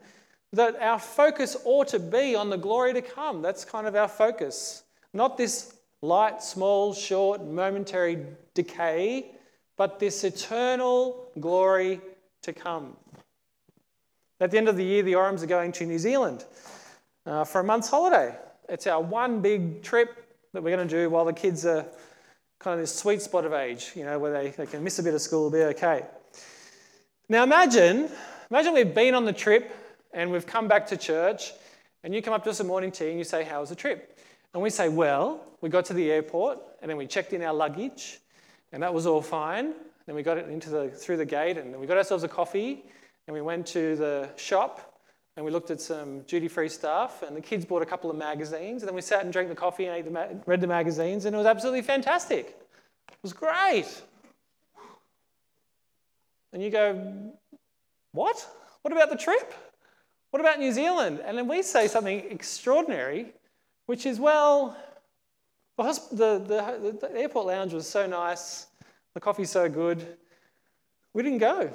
that 0.53 0.77
our 0.83 0.99
focus 0.99 1.57
ought 1.65 1.89
to 1.89 1.99
be 1.99 2.35
on 2.35 2.51
the 2.51 2.59
glory 2.59 2.93
to 2.93 3.01
come. 3.01 3.41
That's 3.41 3.65
kind 3.65 3.87
of 3.87 3.97
our 3.97 4.09
focus. 4.09 4.83
Not 5.15 5.39
this 5.39 5.77
light, 6.03 6.43
small, 6.43 6.93
short, 6.93 7.43
momentary 7.43 8.27
decay, 8.53 9.31
but 9.79 9.99
this 9.99 10.25
eternal 10.25 11.31
glory 11.41 12.03
to 12.43 12.53
come. 12.53 12.97
At 14.41 14.51
the 14.51 14.57
end 14.57 14.71
of 14.71 14.77
the 14.77 14.85
year, 14.85 15.03
the 15.03 15.13
Orams 15.13 15.43
are 15.43 15.47
going 15.47 15.71
to 15.73 15.85
New 15.85 15.99
Zealand 15.99 16.47
uh, 17.27 17.45
for 17.45 17.61
a 17.61 17.65
month's 17.65 17.91
holiday. 17.91 18.35
It's 18.71 18.87
our 18.87 19.01
one 19.03 19.43
big 19.43 19.83
trip 19.83 20.27
that 20.55 20.63
we're 20.63 20.75
going 20.75 20.89
to 20.89 20.95
do 20.95 21.11
while 21.11 21.27
the 21.27 21.33
kids 21.35 21.67
are 21.67 21.85
kind 22.59 22.75
of 22.75 22.81
this 22.81 22.95
sweet 22.95 23.21
spot 23.21 23.45
of 23.45 23.53
age, 23.53 23.93
you 23.95 24.03
know, 24.03 24.19
where 24.19 24.33
they, 24.33 24.51
they 24.51 24.65
can 24.65 24.83
miss 24.83 24.99
a 24.99 25.03
bit 25.03 25.13
of 25.13 25.21
school, 25.21 25.51
be 25.51 25.59
okay. 25.59 26.07
Now 27.29 27.43
imagine, 27.43 28.09
imagine 28.51 28.73
we've 28.73 28.95
been 28.95 29.15
on 29.15 29.27
the 29.27 29.33
trip 29.33 29.77
and 30.15 30.33
we've 30.33 30.47
come 30.47 30.69
back 30.69 30.87
to 30.87 30.97
church, 30.97 31.53
and 32.03 32.15
you 32.15 32.23
come 32.23 32.33
up 32.33 32.43
to 32.45 32.51
us 32.51 32.61
at 32.61 32.67
morning 32.67 32.91
tea 32.91 33.11
and 33.11 33.19
you 33.19 33.25
say, 33.25 33.45
How 33.45 33.61
was 33.61 33.69
the 33.69 33.77
trip? 33.77 34.19
And 34.55 34.63
we 34.63 34.71
say, 34.71 34.89
Well, 34.89 35.45
we 35.61 35.69
got 35.69 35.85
to 35.87 35.95
the 35.95 36.11
airport, 36.11 36.59
and 36.81 36.91
then 36.91 36.97
we 36.97 37.07
checked 37.07 37.35
in 37.35 37.43
our 37.43 37.53
luggage, 37.53 38.19
and 38.73 38.83
that 38.83 38.93
was 38.93 39.05
all 39.05 39.21
fine. 39.21 39.75
Then 40.07 40.15
we 40.15 40.23
got 40.23 40.39
it 40.39 40.49
into 40.49 40.71
the, 40.71 40.89
through 40.89 41.19
the 41.19 41.27
gate, 41.27 41.59
and 41.59 41.79
we 41.79 41.87
got 41.87 41.99
ourselves 41.99 42.25
a 42.25 42.29
coffee, 42.29 42.85
and 43.31 43.35
we 43.37 43.43
went 43.43 43.65
to 43.65 43.95
the 43.95 44.29
shop, 44.35 44.99
and 45.37 45.45
we 45.45 45.53
looked 45.53 45.71
at 45.71 45.81
some 45.81 46.23
duty-free 46.23 46.69
stuff, 46.69 47.23
and 47.23 47.37
the 47.37 47.41
kids 47.41 47.65
bought 47.65 47.81
a 47.81 47.87
couple 47.87 48.11
of 48.11 48.17
magazines, 48.17 48.83
and 48.83 48.89
then 48.89 48.95
we 48.97 49.01
sat 49.01 49.23
and 49.23 49.33
drank 49.33 49.49
the 49.49 49.55
coffee 49.55 49.87
and 49.87 50.05
the 50.05 50.11
ma- 50.11 50.27
read 50.47 50.61
the 50.61 50.67
magazines, 50.67 51.27
and 51.27 51.37
it 51.37 51.39
was 51.39 51.47
absolutely 51.47 51.83
fantastic. 51.83 52.59
It 53.09 53.19
was 53.23 53.33
great. 53.33 53.87
And 56.53 56.61
you 56.61 56.71
go, 56.71 57.33
What? 58.11 58.45
What 58.83 58.93
about 58.93 59.11
the 59.11 59.17
trip? 59.17 59.55
What 60.33 60.41
about 60.41 60.59
New 60.59 60.73
Zealand? 60.73 61.21
And 61.25 61.39
then 61.39 61.47
we 61.47 61.63
say 61.63 61.87
something 61.87 62.25
extraordinary, 62.33 63.27
which 63.87 64.07
is, 64.07 64.19
well, 64.19 64.77
the, 65.79 65.95
the, 66.11 66.99
the, 67.01 67.13
airport 67.15 67.47
lounge 67.47 67.75
was 67.75 67.89
so 67.89 68.09
nice, 68.09 68.67
the 69.15 69.21
coffee's 69.21 69.51
so 69.51 69.69
good. 69.69 70.17
We 71.15 71.23
didn't 71.23 71.39
go. 71.39 71.71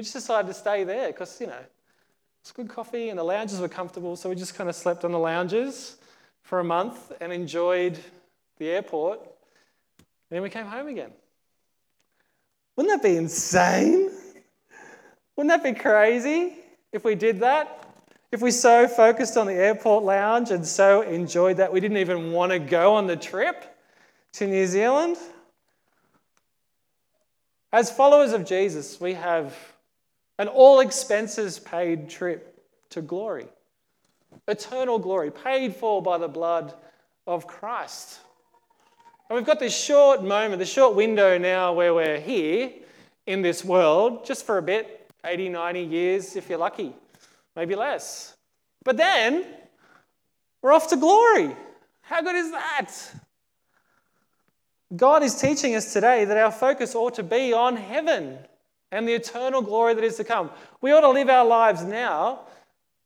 We 0.00 0.04
just 0.04 0.14
decided 0.14 0.48
to 0.48 0.54
stay 0.54 0.84
there 0.84 1.08
because, 1.08 1.38
you 1.42 1.46
know, 1.46 1.62
It's 2.40 2.52
good 2.52 2.70
coffee, 2.70 3.10
and 3.10 3.18
the 3.18 3.22
lounges 3.22 3.60
were 3.60 3.68
comfortable, 3.68 4.16
so 4.16 4.30
we 4.30 4.34
just 4.34 4.54
kind 4.54 4.70
of 4.70 4.74
slept 4.74 5.04
on 5.04 5.12
the 5.12 5.18
lounges 5.18 5.98
for 6.40 6.58
a 6.58 6.64
month 6.64 7.12
and 7.20 7.30
enjoyed 7.34 7.98
the 8.56 8.70
airport. 8.70 9.18
And 9.18 10.30
then 10.30 10.40
we 10.40 10.48
came 10.48 10.64
home 10.64 10.86
again. 10.86 11.10
Wouldn't 12.76 13.02
that 13.02 13.06
be 13.06 13.14
insane? 13.14 14.10
Wouldn't 15.36 15.50
that 15.50 15.62
be 15.62 15.78
crazy 15.78 16.54
if 16.92 17.04
we 17.04 17.14
did 17.14 17.40
that? 17.40 17.86
If 18.32 18.40
we 18.40 18.52
so 18.52 18.88
focused 18.88 19.36
on 19.36 19.48
the 19.48 19.52
airport 19.52 20.04
lounge 20.04 20.50
and 20.50 20.66
so 20.66 21.02
enjoyed 21.02 21.58
that 21.58 21.70
we 21.70 21.78
didn't 21.78 21.98
even 21.98 22.32
want 22.32 22.52
to 22.52 22.58
go 22.58 22.94
on 22.94 23.06
the 23.06 23.16
trip 23.16 23.76
to 24.32 24.46
New 24.46 24.66
Zealand? 24.66 25.18
As 27.70 27.90
followers 27.90 28.32
of 28.32 28.46
Jesus, 28.46 28.98
we 28.98 29.12
have 29.12 29.54
an 30.40 30.48
all 30.48 30.80
expenses 30.80 31.58
paid 31.58 32.08
trip 32.08 32.64
to 32.88 33.02
glory, 33.02 33.46
eternal 34.48 34.98
glory, 34.98 35.30
paid 35.30 35.76
for 35.76 36.00
by 36.00 36.16
the 36.16 36.28
blood 36.28 36.72
of 37.26 37.46
Christ. 37.46 38.20
And 39.28 39.36
we've 39.36 39.44
got 39.44 39.60
this 39.60 39.78
short 39.78 40.24
moment, 40.24 40.58
this 40.58 40.72
short 40.72 40.96
window 40.96 41.36
now 41.36 41.74
where 41.74 41.92
we're 41.92 42.18
here 42.18 42.72
in 43.26 43.42
this 43.42 43.62
world 43.62 44.24
just 44.24 44.46
for 44.46 44.56
a 44.56 44.62
bit 44.62 45.12
80, 45.26 45.50
90 45.50 45.80
years 45.82 46.36
if 46.36 46.48
you're 46.48 46.58
lucky, 46.58 46.94
maybe 47.54 47.74
less. 47.74 48.34
But 48.82 48.96
then 48.96 49.44
we're 50.62 50.72
off 50.72 50.88
to 50.88 50.96
glory. 50.96 51.54
How 52.00 52.22
good 52.22 52.36
is 52.36 52.50
that? 52.52 52.92
God 54.96 55.22
is 55.22 55.38
teaching 55.38 55.74
us 55.74 55.92
today 55.92 56.24
that 56.24 56.38
our 56.38 56.50
focus 56.50 56.94
ought 56.94 57.16
to 57.16 57.22
be 57.22 57.52
on 57.52 57.76
heaven 57.76 58.38
and 58.92 59.06
the 59.06 59.12
eternal 59.12 59.62
glory 59.62 59.94
that 59.94 60.04
is 60.04 60.16
to 60.16 60.24
come. 60.24 60.50
We 60.80 60.92
ought 60.92 61.00
to 61.00 61.10
live 61.10 61.28
our 61.28 61.44
lives 61.44 61.84
now 61.84 62.40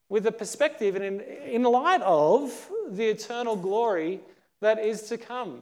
with 0.09 0.25
a 0.27 0.31
perspective 0.31 0.95
and 0.95 1.03
in, 1.03 1.21
in 1.21 1.63
light 1.63 2.01
of 2.01 2.69
the 2.89 3.05
eternal 3.05 3.55
glory 3.55 4.19
that 4.61 4.79
is 4.79 5.03
to 5.03 5.17
come. 5.17 5.61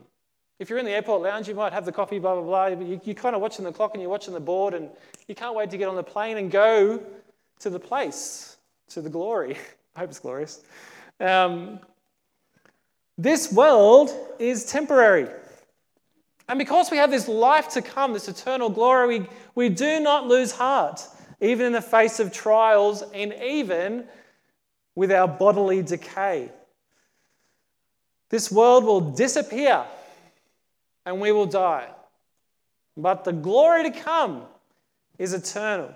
If 0.58 0.70
you're 0.70 0.78
in 0.78 0.84
the 0.84 0.92
airport 0.92 1.22
lounge, 1.22 1.48
you 1.48 1.54
might 1.54 1.72
have 1.72 1.84
the 1.84 1.92
coffee, 1.92 2.18
blah, 2.18 2.34
blah, 2.34 2.42
blah. 2.42 2.66
You, 2.66 3.00
you're 3.04 3.14
kind 3.14 3.34
of 3.34 3.42
watching 3.42 3.64
the 3.64 3.72
clock 3.72 3.92
and 3.94 4.00
you're 4.00 4.10
watching 4.10 4.34
the 4.34 4.40
board, 4.40 4.72
and 4.74 4.88
you 5.26 5.34
can't 5.34 5.54
wait 5.54 5.70
to 5.70 5.76
get 5.76 5.88
on 5.88 5.96
the 5.96 6.02
plane 6.02 6.36
and 6.36 6.50
go 6.50 7.02
to 7.60 7.70
the 7.70 7.80
place, 7.80 8.56
to 8.90 9.00
the 9.00 9.10
glory. 9.10 9.56
I 9.96 10.00
hope 10.00 10.10
it's 10.10 10.20
glorious. 10.20 10.62
Um, 11.20 11.80
this 13.18 13.52
world 13.52 14.10
is 14.38 14.64
temporary. 14.64 15.28
And 16.48 16.58
because 16.58 16.90
we 16.90 16.98
have 16.98 17.10
this 17.10 17.28
life 17.28 17.70
to 17.70 17.82
come, 17.82 18.12
this 18.12 18.28
eternal 18.28 18.68
glory, 18.68 19.20
we, 19.20 19.26
we 19.54 19.68
do 19.68 20.00
not 20.00 20.26
lose 20.26 20.52
heart, 20.52 21.06
even 21.40 21.66
in 21.66 21.72
the 21.72 21.80
face 21.80 22.20
of 22.20 22.32
trials 22.32 23.02
and 23.14 23.32
even 23.42 24.06
with 24.94 25.10
our 25.10 25.26
bodily 25.26 25.82
decay. 25.82 26.50
This 28.28 28.50
world 28.50 28.84
will 28.84 29.00
disappear 29.00 29.84
and 31.06 31.20
we 31.20 31.32
will 31.32 31.46
die. 31.46 31.88
But 32.96 33.24
the 33.24 33.32
glory 33.32 33.84
to 33.84 33.90
come 33.90 34.42
is 35.18 35.32
eternal. 35.32 35.92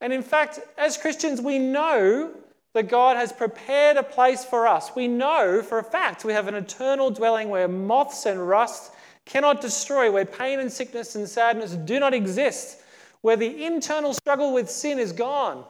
And 0.00 0.12
in 0.12 0.22
fact, 0.22 0.60
as 0.76 0.96
Christians, 0.96 1.40
we 1.40 1.58
know 1.58 2.32
that 2.74 2.88
God 2.88 3.16
has 3.16 3.32
prepared 3.32 3.96
a 3.96 4.02
place 4.02 4.44
for 4.44 4.66
us. 4.66 4.94
We 4.94 5.08
know 5.08 5.62
for 5.62 5.78
a 5.78 5.84
fact 5.84 6.24
we 6.24 6.32
have 6.32 6.48
an 6.48 6.56
eternal 6.56 7.10
dwelling 7.10 7.48
where 7.48 7.68
moths 7.68 8.26
and 8.26 8.46
rust 8.46 8.92
cannot 9.24 9.60
destroy, 9.60 10.10
where 10.10 10.24
pain 10.24 10.60
and 10.60 10.72
sickness 10.72 11.14
and 11.14 11.28
sadness 11.28 11.72
do 11.72 11.98
not 11.98 12.14
exist, 12.14 12.80
where 13.22 13.36
the 13.36 13.64
internal 13.64 14.12
struggle 14.12 14.52
with 14.52 14.70
sin 14.70 14.98
is 14.98 15.12
gone, 15.12 15.64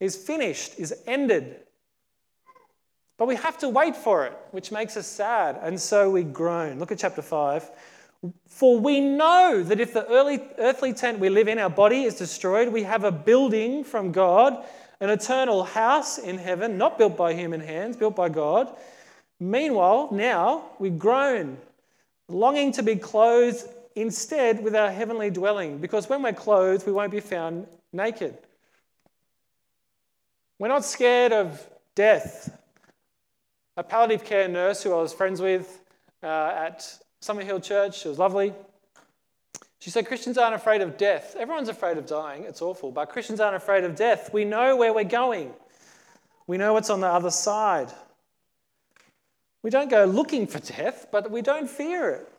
is 0.00 0.16
finished, 0.16 0.78
is 0.78 0.94
ended. 1.06 1.60
But 3.18 3.28
we 3.28 3.36
have 3.36 3.58
to 3.58 3.68
wait 3.68 3.96
for 3.96 4.24
it, 4.24 4.32
which 4.50 4.72
makes 4.72 4.96
us 4.96 5.06
sad, 5.06 5.58
and 5.62 5.78
so 5.78 6.10
we 6.10 6.22
groan. 6.22 6.78
Look 6.78 6.90
at 6.90 6.98
chapter 6.98 7.20
5. 7.20 7.70
For 8.46 8.78
we 8.78 9.00
know 9.00 9.62
that 9.62 9.80
if 9.80 9.92
the 9.92 10.06
early, 10.06 10.42
earthly 10.58 10.92
tent 10.92 11.18
we 11.18 11.28
live 11.28 11.48
in, 11.48 11.58
our 11.58 11.70
body, 11.70 12.04
is 12.04 12.14
destroyed, 12.14 12.68
we 12.68 12.82
have 12.82 13.04
a 13.04 13.12
building 13.12 13.84
from 13.84 14.12
God, 14.12 14.64
an 15.00 15.10
eternal 15.10 15.64
house 15.64 16.18
in 16.18 16.38
heaven, 16.38 16.78
not 16.78 16.96
built 16.96 17.16
by 17.16 17.34
human 17.34 17.60
hands, 17.60 17.96
built 17.96 18.16
by 18.16 18.28
God. 18.28 18.74
Meanwhile, 19.38 20.08
now 20.12 20.64
we 20.78 20.90
groan 20.90 21.58
longing 22.32 22.72
to 22.72 22.82
be 22.82 22.96
clothed 22.96 23.64
instead 23.94 24.62
with 24.62 24.74
our 24.74 24.90
heavenly 24.90 25.30
dwelling, 25.30 25.78
because 25.78 26.08
when 26.08 26.22
we're 26.22 26.32
clothed, 26.32 26.86
we 26.86 26.92
won't 26.92 27.10
be 27.10 27.20
found 27.20 27.66
naked. 27.92 28.36
We're 30.58 30.68
not 30.68 30.84
scared 30.84 31.32
of 31.32 31.66
death. 31.94 32.56
A 33.76 33.82
palliative 33.82 34.26
care 34.26 34.48
nurse 34.48 34.82
who 34.82 34.92
I 34.92 35.00
was 35.00 35.12
friends 35.12 35.40
with 35.40 35.80
uh, 36.22 36.52
at 36.54 36.80
Summerhill 37.22 37.62
Church, 37.62 38.00
she 38.00 38.08
was 38.08 38.18
lovely. 38.18 38.52
She 39.78 39.88
said, 39.88 40.06
Christians 40.06 40.36
aren't 40.36 40.54
afraid 40.54 40.82
of 40.82 40.98
death. 40.98 41.34
Everyone's 41.38 41.70
afraid 41.70 41.96
of 41.96 42.04
dying. 42.04 42.44
It's 42.44 42.60
awful. 42.60 42.92
But 42.92 43.08
Christians 43.08 43.40
aren't 43.40 43.56
afraid 43.56 43.84
of 43.84 43.96
death. 43.96 44.30
We 44.32 44.44
know 44.44 44.76
where 44.76 44.92
we're 44.92 45.04
going, 45.04 45.54
we 46.46 46.58
know 46.58 46.74
what's 46.74 46.90
on 46.90 47.00
the 47.00 47.06
other 47.06 47.30
side. 47.30 47.90
We 49.62 49.70
don't 49.70 49.90
go 49.90 50.04
looking 50.04 50.46
for 50.46 50.58
death, 50.58 51.08
but 51.10 51.30
we 51.30 51.42
don't 51.42 51.68
fear 51.68 52.10
it. 52.10 52.32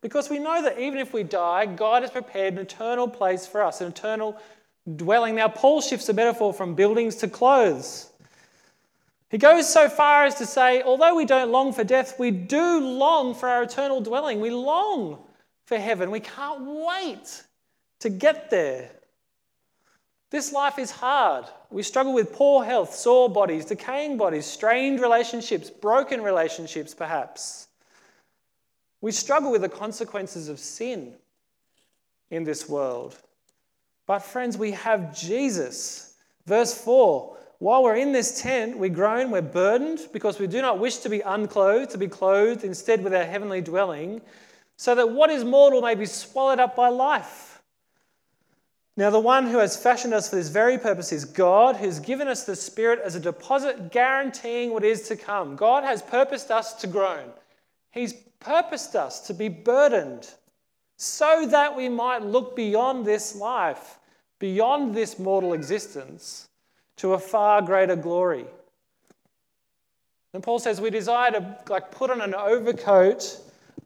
Because 0.00 0.30
we 0.30 0.38
know 0.38 0.62
that 0.62 0.78
even 0.78 0.98
if 1.00 1.12
we 1.12 1.22
die, 1.22 1.66
God 1.66 2.02
has 2.02 2.10
prepared 2.10 2.54
an 2.54 2.60
eternal 2.60 3.08
place 3.08 3.46
for 3.46 3.62
us, 3.62 3.80
an 3.80 3.88
eternal 3.88 4.36
dwelling. 4.96 5.34
Now, 5.34 5.48
Paul 5.48 5.80
shifts 5.80 6.06
the 6.06 6.12
metaphor 6.12 6.52
from 6.52 6.74
buildings 6.74 7.16
to 7.16 7.28
clothes. 7.28 8.10
He 9.30 9.38
goes 9.38 9.70
so 9.70 9.88
far 9.88 10.24
as 10.24 10.36
to 10.36 10.46
say, 10.46 10.82
although 10.82 11.14
we 11.14 11.26
don't 11.26 11.50
long 11.50 11.72
for 11.72 11.84
death, 11.84 12.18
we 12.18 12.30
do 12.30 12.80
long 12.80 13.34
for 13.34 13.48
our 13.48 13.62
eternal 13.62 14.00
dwelling. 14.00 14.40
We 14.40 14.50
long 14.50 15.18
for 15.66 15.76
heaven. 15.76 16.10
We 16.10 16.20
can't 16.20 16.62
wait 16.62 17.42
to 18.00 18.08
get 18.08 18.50
there. 18.50 18.90
This 20.30 20.52
life 20.52 20.78
is 20.78 20.90
hard. 20.90 21.46
We 21.70 21.82
struggle 21.82 22.12
with 22.12 22.32
poor 22.32 22.64
health, 22.64 22.94
sore 22.94 23.30
bodies, 23.30 23.64
decaying 23.64 24.18
bodies, 24.18 24.44
strained 24.44 25.00
relationships, 25.00 25.70
broken 25.70 26.22
relationships, 26.22 26.94
perhaps. 26.94 27.68
We 29.00 29.12
struggle 29.12 29.50
with 29.50 29.62
the 29.62 29.68
consequences 29.68 30.48
of 30.48 30.58
sin 30.58 31.14
in 32.30 32.44
this 32.44 32.68
world. 32.68 33.16
But, 34.06 34.20
friends, 34.20 34.58
we 34.58 34.72
have 34.72 35.16
Jesus. 35.16 36.14
Verse 36.46 36.74
4 36.74 37.36
While 37.58 37.84
we're 37.84 37.96
in 37.96 38.12
this 38.12 38.42
tent, 38.42 38.76
we 38.76 38.90
groan, 38.90 39.30
we're 39.30 39.42
burdened 39.42 40.00
because 40.12 40.38
we 40.38 40.46
do 40.46 40.60
not 40.60 40.78
wish 40.78 40.98
to 40.98 41.08
be 41.08 41.20
unclothed, 41.20 41.90
to 41.92 41.98
be 41.98 42.08
clothed 42.08 42.64
instead 42.64 43.02
with 43.02 43.14
our 43.14 43.24
heavenly 43.24 43.62
dwelling, 43.62 44.20
so 44.76 44.94
that 44.94 45.10
what 45.10 45.30
is 45.30 45.42
mortal 45.42 45.80
may 45.80 45.94
be 45.94 46.06
swallowed 46.06 46.58
up 46.58 46.76
by 46.76 46.88
life. 46.88 47.57
Now, 48.98 49.10
the 49.10 49.20
one 49.20 49.46
who 49.46 49.58
has 49.58 49.76
fashioned 49.76 50.12
us 50.12 50.28
for 50.28 50.34
this 50.34 50.48
very 50.48 50.76
purpose 50.76 51.12
is 51.12 51.24
God, 51.24 51.76
who's 51.76 52.00
given 52.00 52.26
us 52.26 52.42
the 52.42 52.56
Spirit 52.56 52.98
as 53.04 53.14
a 53.14 53.20
deposit 53.20 53.92
guaranteeing 53.92 54.72
what 54.72 54.82
is 54.82 55.02
to 55.02 55.14
come. 55.14 55.54
God 55.54 55.84
has 55.84 56.02
purposed 56.02 56.50
us 56.50 56.74
to 56.80 56.88
groan, 56.88 57.30
He's 57.92 58.12
purposed 58.40 58.96
us 58.96 59.20
to 59.28 59.34
be 59.34 59.48
burdened 59.48 60.28
so 60.96 61.46
that 61.46 61.76
we 61.76 61.88
might 61.88 62.22
look 62.22 62.56
beyond 62.56 63.06
this 63.06 63.36
life, 63.36 64.00
beyond 64.40 64.96
this 64.96 65.16
mortal 65.16 65.52
existence, 65.52 66.48
to 66.96 67.12
a 67.12 67.20
far 67.20 67.62
greater 67.62 67.94
glory. 67.94 68.46
And 70.34 70.42
Paul 70.42 70.58
says 70.58 70.80
we 70.80 70.90
desire 70.90 71.30
to 71.30 71.56
like 71.68 71.92
put 71.92 72.10
on 72.10 72.20
an 72.20 72.34
overcoat 72.34 73.40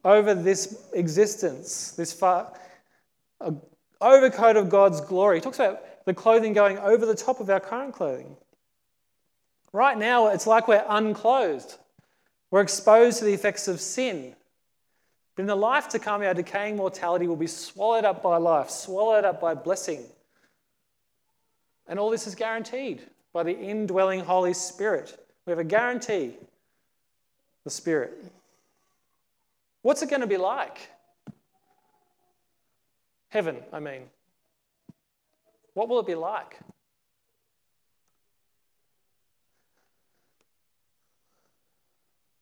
over 0.06 0.34
this 0.34 0.88
existence, 0.94 1.90
this 1.90 2.14
far, 2.14 2.50
a 3.42 3.52
overcoat 4.02 4.56
of 4.56 4.68
God's 4.68 5.00
glory. 5.00 5.38
He 5.38 5.40
talks 5.40 5.58
about 5.58 6.04
the 6.04 6.14
clothing 6.14 6.52
going 6.52 6.78
over 6.78 7.06
the 7.06 7.14
top 7.14 7.40
of 7.40 7.48
our 7.48 7.60
current 7.60 7.94
clothing. 7.94 8.36
Right 9.72 9.96
now, 9.96 10.28
it's 10.28 10.46
like 10.46 10.68
we're 10.68 10.84
unclothed. 10.88 11.78
We're 12.50 12.60
exposed 12.60 13.18
to 13.20 13.24
the 13.24 13.32
effects 13.32 13.68
of 13.68 13.80
sin. 13.80 14.34
But 15.34 15.42
in 15.42 15.46
the 15.46 15.56
life 15.56 15.88
to 15.90 15.98
come, 15.98 16.22
our 16.22 16.34
decaying 16.34 16.76
mortality 16.76 17.26
will 17.26 17.36
be 17.36 17.46
swallowed 17.46 18.04
up 18.04 18.22
by 18.22 18.36
life, 18.36 18.68
swallowed 18.68 19.24
up 19.24 19.40
by 19.40 19.54
blessing. 19.54 20.04
And 21.88 21.98
all 21.98 22.10
this 22.10 22.26
is 22.26 22.34
guaranteed 22.34 23.00
by 23.32 23.42
the 23.42 23.58
indwelling 23.58 24.20
Holy 24.20 24.52
Spirit. 24.52 25.18
We 25.46 25.50
have 25.50 25.58
a 25.58 25.64
guarantee 25.64 26.34
the 27.64 27.70
Spirit. 27.70 28.12
What's 29.80 30.02
it 30.02 30.10
going 30.10 30.20
to 30.20 30.26
be 30.26 30.36
like? 30.36 30.90
Heaven, 33.32 33.56
I 33.72 33.80
mean. 33.80 34.02
What 35.72 35.88
will 35.88 36.00
it 36.00 36.06
be 36.06 36.14
like? 36.14 36.58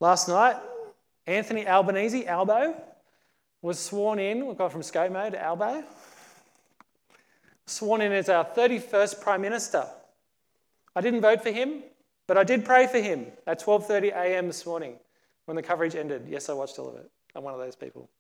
Last 0.01 0.27
night, 0.27 0.57
Anthony 1.29 1.65
Albanese, 1.65 2.27
Albo, 2.27 2.75
was 3.63 3.79
sworn 3.79 4.19
in. 4.19 4.47
We've 4.47 4.59
gone 4.59 4.71
from 4.71 4.81
ScoMo 4.81 5.31
to 5.31 5.41
Albo. 5.41 5.85
Sworn 7.67 8.01
in 8.01 8.11
as 8.11 8.29
our 8.29 8.45
31st 8.45 9.21
Prime 9.21 9.43
Minister 9.43 9.87
I 10.97 11.01
didn't 11.01 11.21
vote 11.21 11.41
for 11.41 11.53
him, 11.53 11.85
but 12.27 12.37
I 12.37 12.43
did 12.43 12.65
pray 12.65 12.89
for 12.89 12.99
him 12.99 13.29
at 13.47 13.61
12:30 13.61 14.09
a.m. 14.09 14.49
this 14.49 14.67
morning 14.67 14.99
when 15.45 15.55
the 15.55 15.63
coverage 15.63 15.95
ended. 15.95 16.27
Yes, 16.29 16.49
I 16.49 16.53
watched 16.53 16.81
all 16.81 16.89
of 16.89 16.97
it. 16.97 17.09
I'm 17.37 17.45
one 17.45 17.55
of 17.55 17.61
those 17.61 17.77
people. 17.77 18.11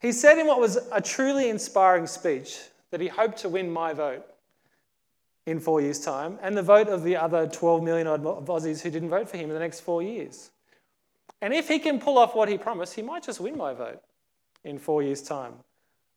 He 0.00 0.12
said 0.12 0.38
in 0.38 0.46
what 0.46 0.60
was 0.60 0.78
a 0.92 1.00
truly 1.00 1.48
inspiring 1.48 2.06
speech 2.06 2.58
that 2.90 3.00
he 3.00 3.08
hoped 3.08 3.38
to 3.38 3.48
win 3.48 3.70
my 3.70 3.92
vote 3.92 4.24
in 5.46 5.60
four 5.60 5.80
years' 5.80 6.00
time 6.00 6.38
and 6.42 6.56
the 6.56 6.62
vote 6.62 6.88
of 6.88 7.02
the 7.02 7.16
other 7.16 7.46
12 7.46 7.82
million 7.82 8.06
odd 8.06 8.22
Aussies 8.22 8.82
who 8.82 8.90
didn't 8.90 9.08
vote 9.08 9.28
for 9.28 9.36
him 9.36 9.48
in 9.48 9.54
the 9.54 9.60
next 9.60 9.80
four 9.80 10.02
years. 10.02 10.50
And 11.40 11.54
if 11.54 11.68
he 11.68 11.78
can 11.78 12.00
pull 12.00 12.18
off 12.18 12.34
what 12.34 12.48
he 12.48 12.58
promised, 12.58 12.94
he 12.94 13.02
might 13.02 13.22
just 13.22 13.40
win 13.40 13.56
my 13.56 13.72
vote 13.72 14.00
in 14.64 14.78
four 14.78 15.02
years' 15.02 15.22
time. 15.22 15.54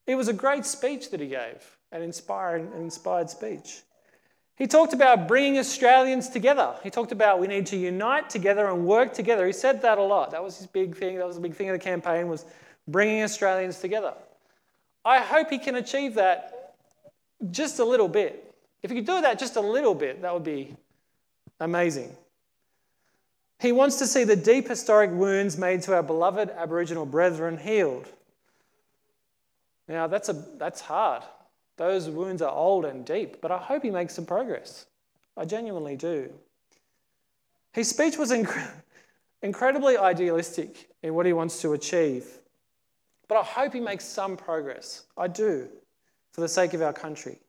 It 0.07 0.15
was 0.15 0.27
a 0.27 0.33
great 0.33 0.65
speech 0.65 1.11
that 1.11 1.19
he 1.19 1.27
gave, 1.27 1.77
an 1.91 2.01
inspiring, 2.01 2.71
an 2.73 2.81
inspired 2.81 3.29
speech. 3.29 3.81
He 4.55 4.67
talked 4.67 4.93
about 4.93 5.27
bringing 5.27 5.57
Australians 5.57 6.29
together. 6.29 6.75
He 6.83 6.89
talked 6.89 7.11
about 7.11 7.39
we 7.39 7.47
need 7.47 7.65
to 7.67 7.77
unite 7.77 8.29
together 8.29 8.67
and 8.67 8.85
work 8.85 9.13
together. 9.13 9.45
He 9.47 9.53
said 9.53 9.81
that 9.81 9.97
a 9.97 10.03
lot. 10.03 10.31
That 10.31 10.43
was 10.43 10.57
his 10.57 10.67
big 10.67 10.95
thing. 10.95 11.17
That 11.17 11.25
was 11.25 11.35
the 11.35 11.41
big 11.41 11.55
thing 11.55 11.69
of 11.69 11.73
the 11.73 11.83
campaign 11.83 12.27
was 12.27 12.45
bringing 12.87 13.23
Australians 13.23 13.79
together. 13.79 14.13
I 15.03 15.19
hope 15.19 15.49
he 15.49 15.57
can 15.57 15.75
achieve 15.75 16.15
that 16.15 16.75
just 17.49 17.79
a 17.79 17.85
little 17.85 18.07
bit. 18.07 18.53
If 18.83 18.91
he 18.91 18.97
could 18.97 19.05
do 19.05 19.21
that 19.21 19.39
just 19.39 19.55
a 19.55 19.61
little 19.61 19.95
bit, 19.95 20.21
that 20.21 20.33
would 20.33 20.43
be 20.43 20.75
amazing. 21.59 22.15
He 23.59 23.71
wants 23.71 23.97
to 23.97 24.07
see 24.07 24.23
the 24.23 24.35
deep 24.35 24.67
historic 24.67 25.11
wounds 25.11 25.57
made 25.57 25.83
to 25.83 25.93
our 25.93 26.03
beloved 26.03 26.49
Aboriginal 26.49 27.05
brethren 27.05 27.57
healed. 27.57 28.07
Now, 29.87 30.07
that's, 30.07 30.29
a, 30.29 30.33
that's 30.57 30.81
hard. 30.81 31.23
Those 31.77 32.09
wounds 32.09 32.41
are 32.41 32.51
old 32.51 32.85
and 32.85 33.05
deep, 33.05 33.41
but 33.41 33.51
I 33.51 33.57
hope 33.57 33.83
he 33.83 33.91
makes 33.91 34.15
some 34.15 34.25
progress. 34.25 34.85
I 35.37 35.45
genuinely 35.45 35.95
do. 35.95 36.31
His 37.73 37.89
speech 37.89 38.17
was 38.17 38.31
inc- 38.31 38.71
incredibly 39.41 39.97
idealistic 39.97 40.89
in 41.03 41.13
what 41.13 41.25
he 41.25 41.33
wants 41.33 41.61
to 41.61 41.73
achieve, 41.73 42.25
but 43.31 43.39
I 43.39 43.43
hope 43.43 43.71
he 43.71 43.79
makes 43.79 44.03
some 44.03 44.35
progress. 44.35 45.05
I 45.17 45.29
do, 45.29 45.69
for 46.33 46.41
the 46.41 46.49
sake 46.49 46.73
of 46.73 46.81
our 46.81 46.91
country. 46.91 47.39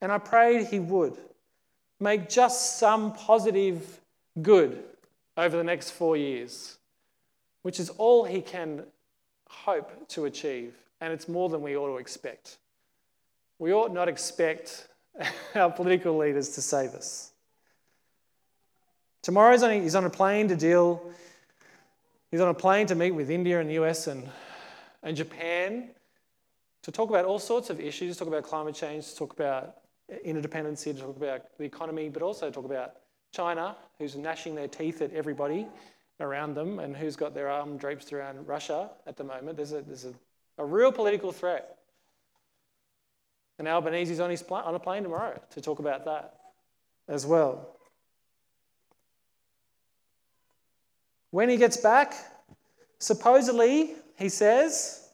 And 0.00 0.10
I 0.10 0.16
prayed 0.16 0.66
he 0.66 0.80
would 0.80 1.18
make 2.00 2.30
just 2.30 2.78
some 2.78 3.12
positive 3.12 4.00
good 4.40 4.82
over 5.36 5.58
the 5.58 5.62
next 5.62 5.90
four 5.90 6.16
years, 6.16 6.78
which 7.60 7.78
is 7.78 7.90
all 7.98 8.24
he 8.24 8.40
can 8.40 8.82
hope 9.50 10.08
to 10.08 10.24
achieve. 10.24 10.72
And 11.02 11.12
it's 11.12 11.28
more 11.28 11.50
than 11.50 11.60
we 11.60 11.76
ought 11.76 11.88
to 11.88 11.98
expect. 11.98 12.56
We 13.58 13.74
ought 13.74 13.92
not 13.92 14.08
expect 14.08 14.88
our 15.54 15.70
political 15.70 16.16
leaders 16.16 16.48
to 16.54 16.62
save 16.62 16.94
us. 16.94 17.32
Tomorrow 19.20 19.52
he's 19.82 19.94
on, 19.94 20.06
a, 20.06 20.08
plane 20.08 20.48
to 20.48 20.56
deal, 20.56 21.02
he's 22.30 22.40
on 22.40 22.48
a 22.48 22.54
plane 22.54 22.86
to 22.86 22.94
meet 22.94 23.10
with 23.10 23.28
India 23.28 23.60
and 23.60 23.68
the 23.68 23.74
US 23.74 24.06
and, 24.06 24.26
and 25.02 25.16
Japan 25.16 25.90
to 26.82 26.92
talk 26.92 27.10
about 27.10 27.24
all 27.24 27.38
sorts 27.38 27.70
of 27.70 27.80
issues, 27.80 28.16
talk 28.16 28.28
about 28.28 28.44
climate 28.44 28.74
change, 28.74 29.08
to 29.10 29.16
talk 29.16 29.32
about 29.32 29.76
interdependency, 30.26 30.94
to 30.94 31.00
talk 31.00 31.16
about 31.16 31.42
the 31.58 31.64
economy, 31.64 32.08
but 32.08 32.22
also 32.22 32.50
talk 32.50 32.64
about 32.64 32.94
China, 33.32 33.76
who's 33.98 34.16
gnashing 34.16 34.54
their 34.54 34.68
teeth 34.68 35.02
at 35.02 35.12
everybody 35.12 35.66
around 36.20 36.54
them 36.54 36.78
and 36.78 36.96
who's 36.96 37.14
got 37.14 37.34
their 37.34 37.48
arm 37.48 37.76
draped 37.76 38.12
around 38.12 38.46
Russia 38.46 38.90
at 39.06 39.16
the 39.16 39.24
moment. 39.24 39.56
There's 39.56 39.72
a, 39.72 39.82
there's 39.82 40.04
a, 40.06 40.14
a 40.56 40.64
real 40.64 40.90
political 40.90 41.32
threat. 41.32 41.76
And 43.58 43.68
Albanese's 43.68 44.20
on, 44.20 44.30
his 44.30 44.42
pl- 44.42 44.56
on 44.56 44.74
a 44.74 44.78
plane 44.78 45.02
tomorrow 45.02 45.40
to 45.50 45.60
talk 45.60 45.78
about 45.78 46.04
that 46.04 46.34
as 47.08 47.26
well. 47.26 47.76
When 51.30 51.48
he 51.48 51.56
gets 51.56 51.76
back, 51.76 52.14
supposedly, 52.98 53.94
he 54.18 54.28
says, 54.28 55.08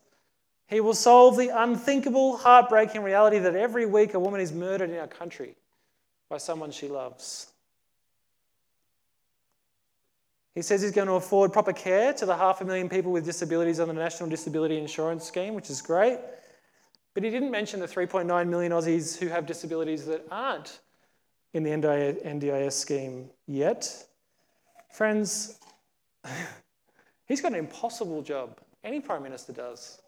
he 0.67 0.81
will 0.81 0.95
solve 0.95 1.37
the 1.37 1.51
unthinkable, 1.51 2.39
heartbreaking 2.39 3.03
reality 3.03 3.39
that 3.39 3.55
every 3.55 3.85
week 3.85 4.15
a 4.15 4.19
woman 4.19 4.41
is 4.41 4.53
murdered 4.53 4.91
in 4.91 4.99
our 4.99 5.07
country 5.07 5.57
by 6.31 6.39
someone 6.39 6.71
she 6.71 6.89
loves. 6.89 7.49
He 10.55 10.63
says 10.63 10.81
he's 10.81 10.93
going 10.93 11.09
to 11.09 11.15
afford 11.15 11.53
proper 11.53 11.73
care 11.73 12.13
to 12.15 12.25
the 12.25 12.37
half 12.37 12.61
a 12.61 12.65
million 12.65 12.89
people 12.89 13.13
with 13.13 13.25
disabilities 13.25 13.79
on 13.79 13.89
the 13.89 13.95
National 13.95 14.29
Disability 14.29 14.79
Insurance 14.79 15.25
Scheme, 15.25 15.55
which 15.55 15.69
is 15.69 15.83
great. 15.83 16.19
But 17.13 17.25
he 17.25 17.31
didn't 17.31 17.51
mention 17.51 17.81
the 17.81 17.87
3.9 17.87 18.49
million 18.49 18.73
Aussies 18.73 19.19
who 19.19 19.29
have 19.29 19.47
disabilities 19.47 20.07
that 20.07 20.25
aren't 20.31 20.81
in 21.53 21.63
the 21.63 21.71
NDIS 21.71 22.73
scheme 22.73 23.31
yet. 23.47 24.07
Friends, 24.93 25.59
he's 27.27 27.41
got 27.41 27.53
an 27.53 27.59
impossible 27.59 28.23
job. 28.23 28.61
Any 28.85 29.01
Prime 29.01 29.23
Minister 29.23 29.53
does 29.53 29.99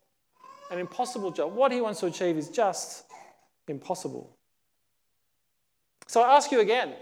an 0.70 0.78
impossible 0.78 1.30
job. 1.30 1.54
What 1.54 1.72
he 1.72 1.80
wants 1.80 2.00
to 2.00 2.06
achieve 2.06 2.36
is 2.36 2.50
just 2.50 3.04
impossible. 3.66 4.36
So 6.06 6.22
I 6.22 6.36
ask 6.36 6.52
you 6.52 6.60
again 6.60 6.94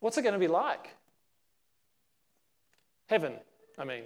what's 0.00 0.16
it 0.18 0.22
going 0.22 0.32
to 0.32 0.38
be 0.38 0.48
like? 0.48 0.88
Heaven, 3.06 3.34
I 3.78 3.84
mean. 3.84 4.04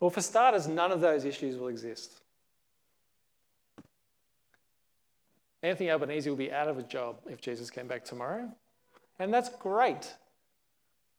Well, 0.00 0.10
for 0.10 0.20
starters, 0.20 0.66
none 0.66 0.92
of 0.92 1.00
those 1.00 1.24
issues 1.24 1.56
will 1.56 1.68
exist. 1.68 2.20
Anthony 5.62 5.90
Albanese 5.90 6.28
will 6.28 6.36
be 6.36 6.52
out 6.52 6.68
of 6.68 6.78
a 6.78 6.82
job 6.82 7.16
if 7.26 7.40
Jesus 7.40 7.70
came 7.70 7.86
back 7.86 8.04
tomorrow. 8.04 8.50
And 9.18 9.32
that's 9.32 9.48
great. 9.48 10.12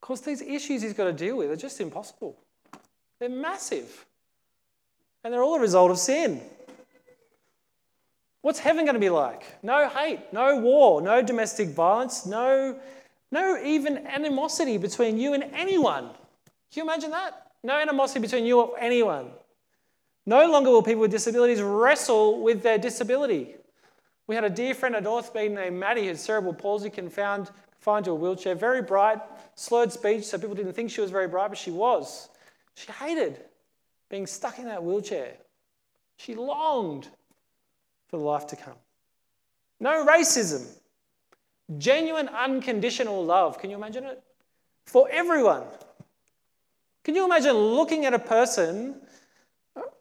Because 0.06 0.22
these 0.22 0.44
issues 0.44 0.84
he's 0.84 0.94
got 0.94 1.06
to 1.06 1.14
deal 1.14 1.36
with 1.36 1.50
are 1.50 1.56
just 1.56 1.82
impossible. 1.82 2.38
They're 3.20 3.28
massive. 3.28 4.06
And 5.24 5.34
they're 5.34 5.42
all 5.42 5.56
a 5.56 5.60
result 5.60 5.90
of 5.90 5.98
sin. 5.98 6.44
What's 8.42 8.60
heaven 8.60 8.86
going 8.86 8.94
to 8.94 9.00
be 9.00 9.10
like? 9.10 9.42
No 9.64 9.90
hate, 9.90 10.32
no 10.32 10.60
war, 10.60 11.02
no 11.02 11.24
domestic 11.24 11.70
violence, 11.70 12.28
no, 12.28 12.80
no 13.32 13.60
even 13.64 14.06
animosity 14.06 14.78
between 14.78 15.18
you 15.18 15.34
and 15.34 15.44
anyone. 15.56 16.04
Can 16.04 16.14
you 16.76 16.84
imagine 16.84 17.10
that? 17.10 17.54
No 17.64 17.76
animosity 17.76 18.20
between 18.20 18.46
you 18.46 18.62
or 18.62 18.78
anyone. 18.80 19.32
No 20.28 20.52
longer 20.52 20.70
will 20.70 20.84
people 20.84 21.02
with 21.02 21.10
disabilities 21.10 21.64
wrestle 21.64 22.44
with 22.44 22.62
their 22.62 22.78
disability. 22.78 23.56
We 24.28 24.36
had 24.36 24.44
a 24.44 24.52
dear 24.52 24.76
friend 24.76 24.96
at 24.96 25.04
Northmead 25.04 25.50
named 25.50 25.80
Maddie 25.80 26.02
who 26.02 26.08
had 26.10 26.20
cerebral 26.20 26.54
palsy, 26.54 26.92
confined, 26.92 27.50
to 27.84 28.12
a 28.12 28.16
wheelchair, 28.16 28.56
very 28.56 28.82
bright, 28.82 29.20
slurred 29.56 29.92
speech, 29.92 30.24
so 30.24 30.38
people 30.38 30.56
didn't 30.56 30.74
think 30.74 30.90
she 30.90 31.02
was 31.02 31.12
very 31.12 31.28
bright, 31.28 31.50
but 31.50 31.58
she 31.58 31.72
was. 31.72 32.30
She 32.76 32.92
hated 32.92 33.40
being 34.10 34.28
stuck 34.28 34.60
in 34.60 34.66
that 34.66 34.84
wheelchair. 34.84 35.34
She 36.18 36.36
longed 36.36 37.08
for 38.08 38.18
the 38.18 38.24
life 38.24 38.48
to 38.48 38.56
come. 38.56 38.76
No 39.80 40.06
racism. 40.06 40.66
Genuine, 41.78 42.28
unconditional 42.30 43.26
love. 43.26 43.60
Can 43.60 43.70
you 43.70 43.76
imagine 43.76 44.06
it? 44.06 44.22
For 44.86 45.10
everyone. 45.10 45.64
Can 47.04 47.16
you 47.16 47.26
imagine 47.26 47.54
looking 47.54 48.06
at 48.06 48.14
a 48.14 48.20
person, 48.20 49.02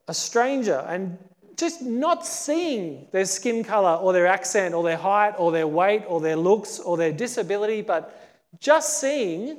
a 0.09 0.15
stranger, 0.15 0.85
and 0.89 1.19
just 1.57 1.83
not 1.83 2.27
seeing 2.27 3.07
their 3.13 3.25
skin 3.25 3.65
color 3.65 3.97
or 3.97 4.13
their 4.13 4.27
accent 4.27 4.75
or 4.75 4.83
their 4.83 4.97
height 4.97 5.35
or 5.39 5.53
their 5.53 5.67
weight 5.67 6.05
or 6.07 6.21
their 6.21 6.37
looks 6.37 6.79
or 6.79 6.97
their 6.97 7.13
disability, 7.13 7.83
but 7.83 8.21
just 8.61 9.01
seeing 9.01 9.59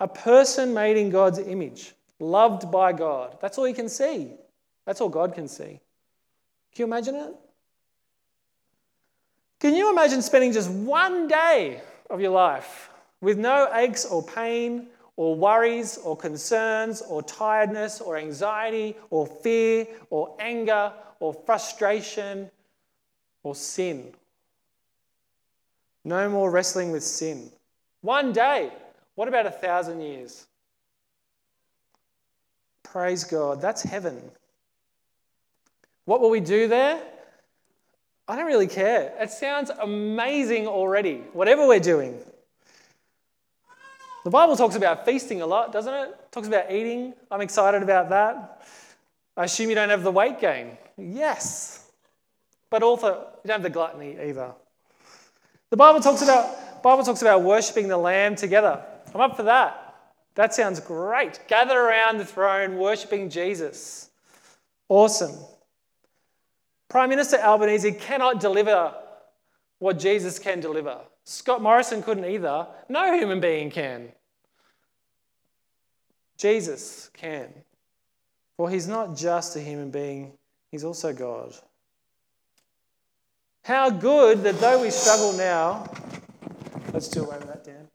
a 0.00 0.08
person 0.08 0.74
made 0.74 0.96
in 0.96 1.10
God's 1.10 1.38
image? 1.38 1.94
loved 2.18 2.70
by 2.70 2.92
God. 2.92 3.36
That's 3.40 3.58
all 3.58 3.68
you 3.68 3.74
can 3.74 3.88
see. 3.88 4.30
That's 4.86 5.00
all 5.00 5.08
God 5.08 5.34
can 5.34 5.48
see. 5.48 5.80
Can 6.74 6.78
you 6.78 6.84
imagine 6.84 7.14
it? 7.14 7.34
Can 9.60 9.74
you 9.74 9.90
imagine 9.90 10.20
spending 10.20 10.52
just 10.52 10.70
one 10.70 11.28
day 11.28 11.80
of 12.10 12.20
your 12.20 12.32
life 12.32 12.90
with 13.20 13.38
no 13.38 13.70
aches 13.74 14.04
or 14.04 14.22
pain 14.22 14.88
or 15.16 15.34
worries 15.34 15.96
or 15.98 16.16
concerns 16.16 17.00
or 17.02 17.22
tiredness 17.22 18.00
or 18.00 18.16
anxiety 18.16 18.96
or 19.10 19.26
fear 19.26 19.86
or 20.10 20.36
anger 20.38 20.92
or 21.20 21.34
frustration 21.46 22.50
or 23.42 23.54
sin? 23.54 24.12
No 26.04 26.28
more 26.28 26.50
wrestling 26.50 26.90
with 26.90 27.02
sin. 27.02 27.50
One 28.02 28.32
day. 28.32 28.70
What 29.14 29.28
about 29.28 29.46
a 29.46 29.50
thousand 29.50 30.00
years? 30.00 30.46
Praise 32.82 33.24
God. 33.24 33.60
That's 33.60 33.82
heaven. 33.82 34.20
What 36.04 36.20
will 36.20 36.30
we 36.30 36.40
do 36.40 36.68
there? 36.68 37.00
I 38.26 38.36
don't 38.36 38.46
really 38.46 38.66
care. 38.66 39.12
It 39.20 39.30
sounds 39.30 39.70
amazing 39.70 40.66
already, 40.66 41.16
whatever 41.32 41.66
we're 41.66 41.80
doing. 41.80 42.18
The 44.24 44.30
Bible 44.30 44.56
talks 44.56 44.74
about 44.74 45.04
feasting 45.04 45.42
a 45.42 45.46
lot, 45.46 45.70
doesn't 45.72 45.92
it? 45.92 46.08
it? 46.08 46.32
Talks 46.32 46.48
about 46.48 46.72
eating. 46.72 47.12
I'm 47.30 47.42
excited 47.42 47.82
about 47.82 48.08
that. 48.08 48.62
I 49.36 49.44
assume 49.44 49.68
you 49.68 49.74
don't 49.74 49.90
have 49.90 50.02
the 50.02 50.10
weight 50.10 50.40
gain. 50.40 50.78
Yes. 50.96 51.90
but 52.70 52.82
also 52.82 53.08
you 53.44 53.48
don't 53.48 53.56
have 53.56 53.62
the 53.62 53.70
gluttony 53.70 54.16
either. 54.20 54.52
The 55.70 55.76
Bible 55.76 56.00
talks 56.00 56.22
about 56.22 56.82
Bible 56.82 57.04
talks 57.04 57.22
about 57.22 57.42
worshiping 57.42 57.88
the 57.88 57.96
Lamb 57.96 58.36
together. 58.36 58.82
I'm 59.14 59.20
up 59.20 59.36
for 59.36 59.44
that. 59.44 59.94
That 60.34 60.52
sounds 60.52 60.80
great. 60.80 61.40
Gather 61.48 61.78
around 61.78 62.18
the 62.18 62.24
throne, 62.24 62.76
worshiping 62.76 63.30
Jesus. 63.30 64.10
Awesome. 64.88 65.34
Prime 66.88 67.08
Minister 67.08 67.38
Albanese 67.38 67.92
cannot 67.92 68.40
deliver 68.40 68.92
what 69.78 69.98
Jesus 69.98 70.38
can 70.38 70.60
deliver. 70.60 70.98
Scott 71.24 71.62
Morrison 71.62 72.02
couldn't 72.02 72.24
either. 72.24 72.66
No 72.88 73.16
human 73.16 73.40
being 73.40 73.70
can. 73.70 74.08
Jesus 76.36 77.10
can. 77.14 77.48
For 78.56 78.68
he's 78.68 78.86
not 78.86 79.16
just 79.16 79.56
a 79.56 79.60
human 79.60 79.90
being, 79.90 80.32
he's 80.74 80.82
also 80.82 81.12
God. 81.12 81.54
How 83.62 83.90
good 83.90 84.42
that 84.42 84.58
though 84.58 84.82
we 84.82 84.90
struggle 84.90 85.32
now, 85.32 85.88
let's 86.92 87.06
do 87.06 87.24
away 87.24 87.38
with 87.38 87.46
that, 87.46 87.62
Dan. 87.62 87.86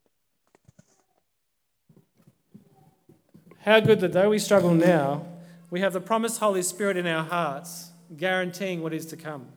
How 3.64 3.82
good 3.82 4.00
that 4.00 4.14
though 4.14 4.30
we 4.30 4.40
struggle 4.40 4.74
now, 4.74 5.26
we 5.70 5.82
have 5.82 5.92
the 5.92 6.00
promised 6.00 6.40
Holy 6.40 6.62
Spirit 6.62 6.96
in 6.96 7.06
our 7.06 7.26
hearts, 7.26 7.92
guaranteeing 8.16 8.82
what 8.82 8.94
is 8.94 9.06
to 9.08 9.18
come. 9.18 9.48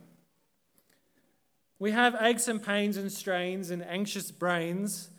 We 1.79 1.93
have 1.93 2.17
aches 2.21 2.49
and 2.49 2.61
pains 2.61 2.97
and 2.97 3.13
strains 3.13 3.71
and 3.71 3.85
anxious 3.85 4.33
brains 4.33 5.11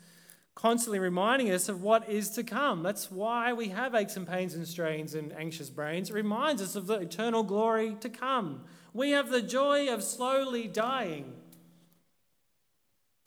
constantly 0.54 0.98
reminding 0.98 1.50
us 1.50 1.68
of 1.68 1.82
what 1.82 2.08
is 2.08 2.30
to 2.30 2.44
come. 2.44 2.82
That's 2.82 3.10
why 3.10 3.52
we 3.52 3.68
have 3.68 3.94
aches 3.94 4.16
and 4.16 4.26
pains 4.26 4.54
and 4.54 4.66
strains 4.66 5.14
and 5.14 5.32
anxious 5.32 5.68
brains. 5.68 6.10
It 6.10 6.14
reminds 6.14 6.62
us 6.62 6.76
of 6.76 6.86
the 6.86 6.94
eternal 6.94 7.42
glory 7.42 7.96
to 8.00 8.08
come. 8.08 8.62
We 8.92 9.10
have 9.10 9.30
the 9.30 9.42
joy 9.42 9.92
of 9.92 10.04
slowly 10.04 10.68
dying 10.68 11.34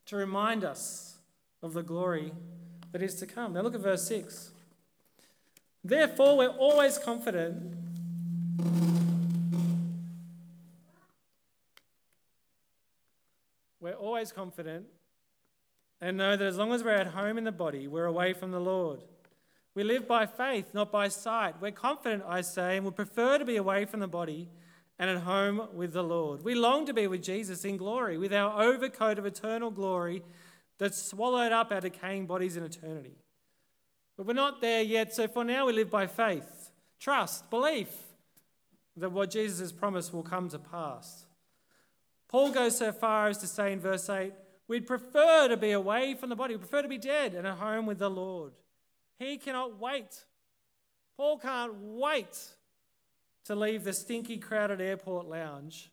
to 0.06 0.16
remind 0.16 0.64
us 0.64 1.18
of 1.62 1.74
the 1.74 1.84
glory 1.84 2.32
that 2.94 3.02
is 3.02 3.16
to 3.16 3.26
come. 3.26 3.54
Now 3.54 3.62
look 3.62 3.76
at 3.76 3.82
verse 3.82 4.08
6. 4.08 4.52
Therefore, 5.84 6.38
we're 6.38 6.48
always 6.48 6.98
confident. 6.98 7.76
We're 13.82 13.94
always 13.94 14.32
confident 14.32 14.86
and 16.02 16.18
know 16.18 16.36
that 16.36 16.48
as 16.48 16.58
long 16.58 16.74
as 16.74 16.84
we're 16.84 16.92
at 16.92 17.08
home 17.08 17.38
in 17.38 17.44
the 17.44 17.52
body, 17.52 17.88
we're 17.88 18.06
away 18.06 18.34
from 18.34 18.52
the 18.52 18.60
Lord. 18.60 19.04
We 19.74 19.84
live 19.84 20.08
by 20.08 20.26
faith, 20.26 20.74
not 20.74 20.92
by 20.92 21.08
sight. 21.08 21.62
We're 21.62 21.72
confident, 21.72 22.24
I 22.28 22.42
say, 22.42 22.78
and 22.78 22.86
would 22.86 22.96
prefer 22.96 23.38
to 23.38 23.46
be 23.46 23.58
away 23.58 23.86
from 23.86 24.00
the 24.00 24.08
body 24.08 24.50
and 25.00 25.10
at 25.10 25.20
home 25.20 25.68
with 25.74 25.94
the 25.94 26.04
Lord. 26.04 26.44
We 26.44 26.56
long 26.56 26.86
to 26.88 26.94
be 26.94 27.08
with 27.08 27.22
Jesus 27.22 27.64
in 27.64 27.78
glory, 27.78 28.18
with 28.18 28.34
our 28.34 28.62
overcoat 28.62 29.20
of 29.20 29.26
eternal 29.26 29.70
glory 29.70 30.24
that's 30.80 31.02
swallowed 31.02 31.52
up 31.52 31.72
our 31.72 31.82
decaying 31.82 32.26
bodies 32.26 32.58
in 32.58 32.64
eternity. 32.64 33.18
But 34.16 34.26
we're 34.26 34.34
not 34.34 34.62
there 34.62 34.82
yet, 34.82 35.14
so 35.14 35.28
for 35.28 35.44
now 35.44 35.68
we 35.68 35.74
live 35.74 35.92
by 35.92 36.08
faith, 36.08 36.72
trust, 37.00 37.50
belief 37.50 37.90
that 38.96 39.12
what 39.12 39.30
Jesus 39.30 39.60
has 39.60 39.72
promised 39.72 40.12
will 40.12 40.24
come 40.24 40.50
to 40.50 40.58
pass. 40.58 41.26
Paul 42.28 42.52
goes 42.52 42.78
so 42.78 42.92
far 42.92 43.28
as 43.28 43.38
to 43.40 43.48
say 43.48 43.72
in 43.72 43.80
verse 43.80 44.10
8, 44.10 44.34
We'd 44.68 44.86
prefer 44.86 45.48
to 45.48 45.58
be 45.58 45.72
away 45.72 46.14
from 46.14 46.30
the 46.30 46.36
body. 46.36 46.56
We 46.56 46.60
prefer 46.60 46.82
to 46.82 46.88
be 46.88 46.98
dead 46.98 47.34
and 47.34 47.48
at 47.48 47.58
home 47.58 47.86
with 47.86 48.00
the 48.00 48.10
Lord. 48.10 48.52
He 49.18 49.38
cannot 49.38 49.80
wait. 49.80 50.26
Paul 51.16 51.38
can't 51.38 51.74
wait 51.76 52.38
to 53.46 53.56
leave 53.56 53.84
the 53.84 53.94
stinky, 53.94 54.38
crowded 54.38 54.82
airport 54.82 55.28
lounge 55.28 55.90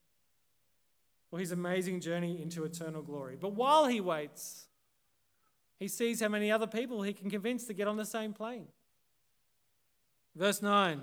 for 1.30 1.38
his 1.38 1.52
amazing 1.52 2.00
journey 2.00 2.42
into 2.42 2.64
eternal 2.64 3.00
glory. 3.00 3.36
But 3.40 3.52
while 3.52 3.86
he 3.86 4.00
waits, 4.00 4.66
he 5.78 5.88
sees 5.88 6.20
how 6.20 6.28
many 6.28 6.50
other 6.50 6.66
people 6.66 7.02
he 7.02 7.12
can 7.12 7.30
convince 7.30 7.64
to 7.66 7.74
get 7.74 7.88
on 7.88 7.96
the 7.96 8.04
same 8.04 8.32
plane. 8.32 8.66
Verse 10.34 10.60
9. 10.60 11.00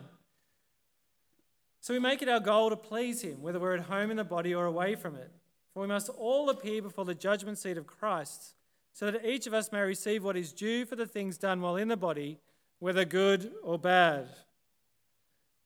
So 1.79 1.93
we 1.93 1.99
make 1.99 2.21
it 2.21 2.29
our 2.29 2.39
goal 2.39 2.69
to 2.69 2.75
please 2.75 3.21
him, 3.21 3.41
whether 3.41 3.59
we're 3.59 3.75
at 3.75 3.85
home 3.85 4.11
in 4.11 4.17
the 4.17 4.23
body 4.23 4.53
or 4.53 4.65
away 4.65 4.95
from 4.95 5.15
it. 5.15 5.31
For 5.73 5.81
we 5.81 5.87
must 5.87 6.09
all 6.09 6.49
appear 6.49 6.81
before 6.81 7.05
the 7.05 7.15
judgment 7.15 7.57
seat 7.57 7.77
of 7.77 7.87
Christ, 7.87 8.55
so 8.93 9.09
that 9.09 9.25
each 9.25 9.47
of 9.47 9.53
us 9.53 9.71
may 9.71 9.81
receive 9.81 10.23
what 10.23 10.35
is 10.35 10.51
due 10.51 10.85
for 10.85 10.95
the 10.95 11.05
things 11.05 11.37
done 11.37 11.61
while 11.61 11.77
in 11.77 11.87
the 11.87 11.97
body, 11.97 12.39
whether 12.79 13.05
good 13.05 13.51
or 13.63 13.79
bad. 13.79 14.27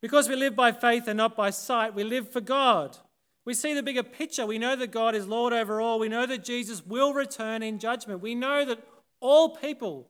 Because 0.00 0.28
we 0.28 0.36
live 0.36 0.54
by 0.54 0.72
faith 0.72 1.08
and 1.08 1.16
not 1.16 1.36
by 1.36 1.50
sight, 1.50 1.94
we 1.94 2.04
live 2.04 2.30
for 2.30 2.40
God. 2.40 2.96
We 3.44 3.54
see 3.54 3.74
the 3.74 3.82
bigger 3.82 4.02
picture. 4.02 4.46
We 4.46 4.58
know 4.58 4.76
that 4.76 4.90
God 4.90 5.14
is 5.14 5.26
Lord 5.26 5.52
over 5.52 5.80
all. 5.80 5.98
We 5.98 6.08
know 6.08 6.26
that 6.26 6.44
Jesus 6.44 6.84
will 6.84 7.14
return 7.14 7.62
in 7.62 7.78
judgment. 7.78 8.20
We 8.20 8.34
know 8.34 8.64
that 8.64 8.80
all 9.20 9.56
people 9.56 10.08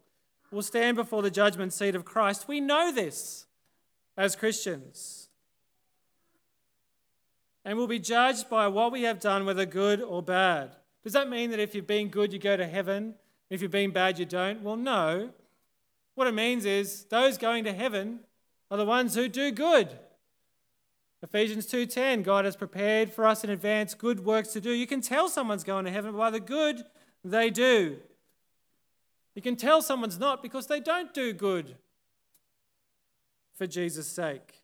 will 0.51 0.63
stand 0.63 0.97
before 0.97 1.23
the 1.23 1.31
judgment 1.31 1.73
seat 1.73 1.95
of 1.95 2.05
Christ. 2.05 2.49
We 2.49 2.61
know 2.61 2.93
this 2.93 3.47
as 4.17 4.37
Christians 4.37 5.26
and 7.67 7.77
will 7.77 7.89
be 7.89 7.99
judged 7.99 8.49
by 8.49 8.69
what 8.69 8.93
we 8.93 9.03
have 9.03 9.19
done, 9.19 9.45
whether 9.45 9.67
good 9.67 10.01
or 10.01 10.23
bad. 10.23 10.77
Does 11.03 11.15
that 11.15 11.29
mean 11.29 11.51
that 11.51 11.59
if 11.59 11.75
you've 11.75 11.87
been 11.87 12.09
good, 12.09 12.33
you 12.33 12.39
go 12.39 12.57
to 12.57 12.67
heaven? 12.67 13.17
If 13.51 13.61
you've 13.61 13.73
been 13.73 13.91
bad, 13.91 14.21
you 14.21 14.25
don't? 14.25 14.63
Well, 14.63 14.77
no. 14.77 15.31
What 16.15 16.29
it 16.29 16.33
means 16.33 16.65
is 16.65 17.05
those 17.11 17.37
going 17.37 17.65
to 17.65 17.73
heaven 17.73 18.21
are 18.71 18.79
the 18.79 18.85
ones 18.85 19.17
who 19.17 19.29
do 19.29 19.51
good. 19.51 19.99
Ephesians 21.23 21.67
2:10 21.67 22.23
God 22.23 22.45
has 22.45 22.55
prepared 22.55 23.13
for 23.13 23.27
us 23.27 23.43
in 23.43 23.51
advance 23.51 23.95
good 23.95 24.25
works 24.25 24.53
to 24.53 24.61
do. 24.61 24.71
You 24.71 24.87
can 24.87 25.01
tell 25.01 25.29
someone's 25.29 25.65
going 25.65 25.87
to 25.87 25.91
heaven 25.91 26.17
by 26.17 26.31
the 26.31 26.39
good 26.39 26.85
they 27.25 27.51
do. 27.51 27.99
You 29.35 29.43
can 29.43 29.57
tell 29.57 29.83
someone's 29.83 30.21
not 30.21 30.41
because 30.41 30.69
they 30.69 30.79
don't 30.79 31.13
do 31.13 31.33
good 31.33 31.77
for 33.55 33.67
Jesus' 33.67 34.07
sake. 34.07 34.63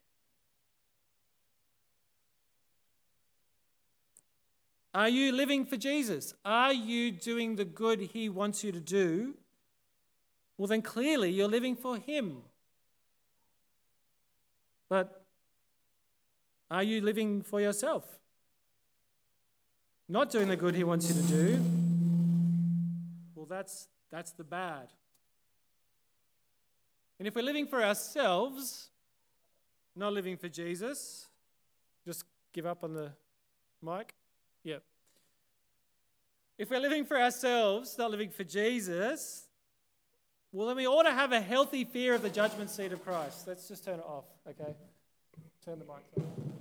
Are 4.94 5.08
you 5.08 5.32
living 5.32 5.64
for 5.64 5.76
Jesus? 5.76 6.34
Are 6.44 6.72
you 6.72 7.10
doing 7.10 7.56
the 7.56 7.64
good 7.64 8.00
He 8.00 8.28
wants 8.28 8.62
you 8.62 8.72
to 8.72 8.80
do? 8.80 9.34
Well, 10.58 10.68
then 10.68 10.82
clearly 10.82 11.30
you're 11.30 11.48
living 11.48 11.76
for 11.76 11.96
Him. 11.96 12.42
But 14.88 15.24
are 16.70 16.82
you 16.82 17.00
living 17.00 17.42
for 17.42 17.60
yourself? 17.60 18.04
Not 20.08 20.30
doing 20.30 20.48
the 20.48 20.56
good 20.56 20.74
He 20.74 20.84
wants 20.84 21.08
you 21.08 21.14
to 21.14 21.28
do? 21.28 21.60
Well, 23.34 23.46
that's, 23.46 23.88
that's 24.10 24.32
the 24.32 24.44
bad. 24.44 24.88
And 27.18 27.26
if 27.26 27.34
we're 27.34 27.42
living 27.42 27.66
for 27.66 27.82
ourselves, 27.82 28.90
not 29.96 30.12
living 30.12 30.36
for 30.36 30.48
Jesus, 30.48 31.28
just 32.04 32.24
give 32.52 32.66
up 32.66 32.84
on 32.84 32.92
the 32.92 33.12
mic. 33.82 34.14
Yep. 34.64 34.82
If 36.58 36.70
we're 36.70 36.80
living 36.80 37.04
for 37.04 37.20
ourselves, 37.20 37.96
not 37.98 38.10
living 38.10 38.30
for 38.30 38.44
Jesus, 38.44 39.46
well, 40.52 40.66
then 40.66 40.76
we 40.76 40.86
ought 40.86 41.04
to 41.04 41.12
have 41.12 41.32
a 41.32 41.40
healthy 41.40 41.84
fear 41.84 42.14
of 42.14 42.22
the 42.22 42.30
judgment 42.30 42.70
seat 42.70 42.92
of 42.92 43.02
Christ. 43.04 43.48
Let's 43.48 43.68
just 43.68 43.84
turn 43.84 43.98
it 43.98 44.04
off, 44.06 44.24
okay? 44.48 44.74
Turn 45.64 45.78
the 45.78 45.84
mic 45.84 46.02
off. 46.18 46.51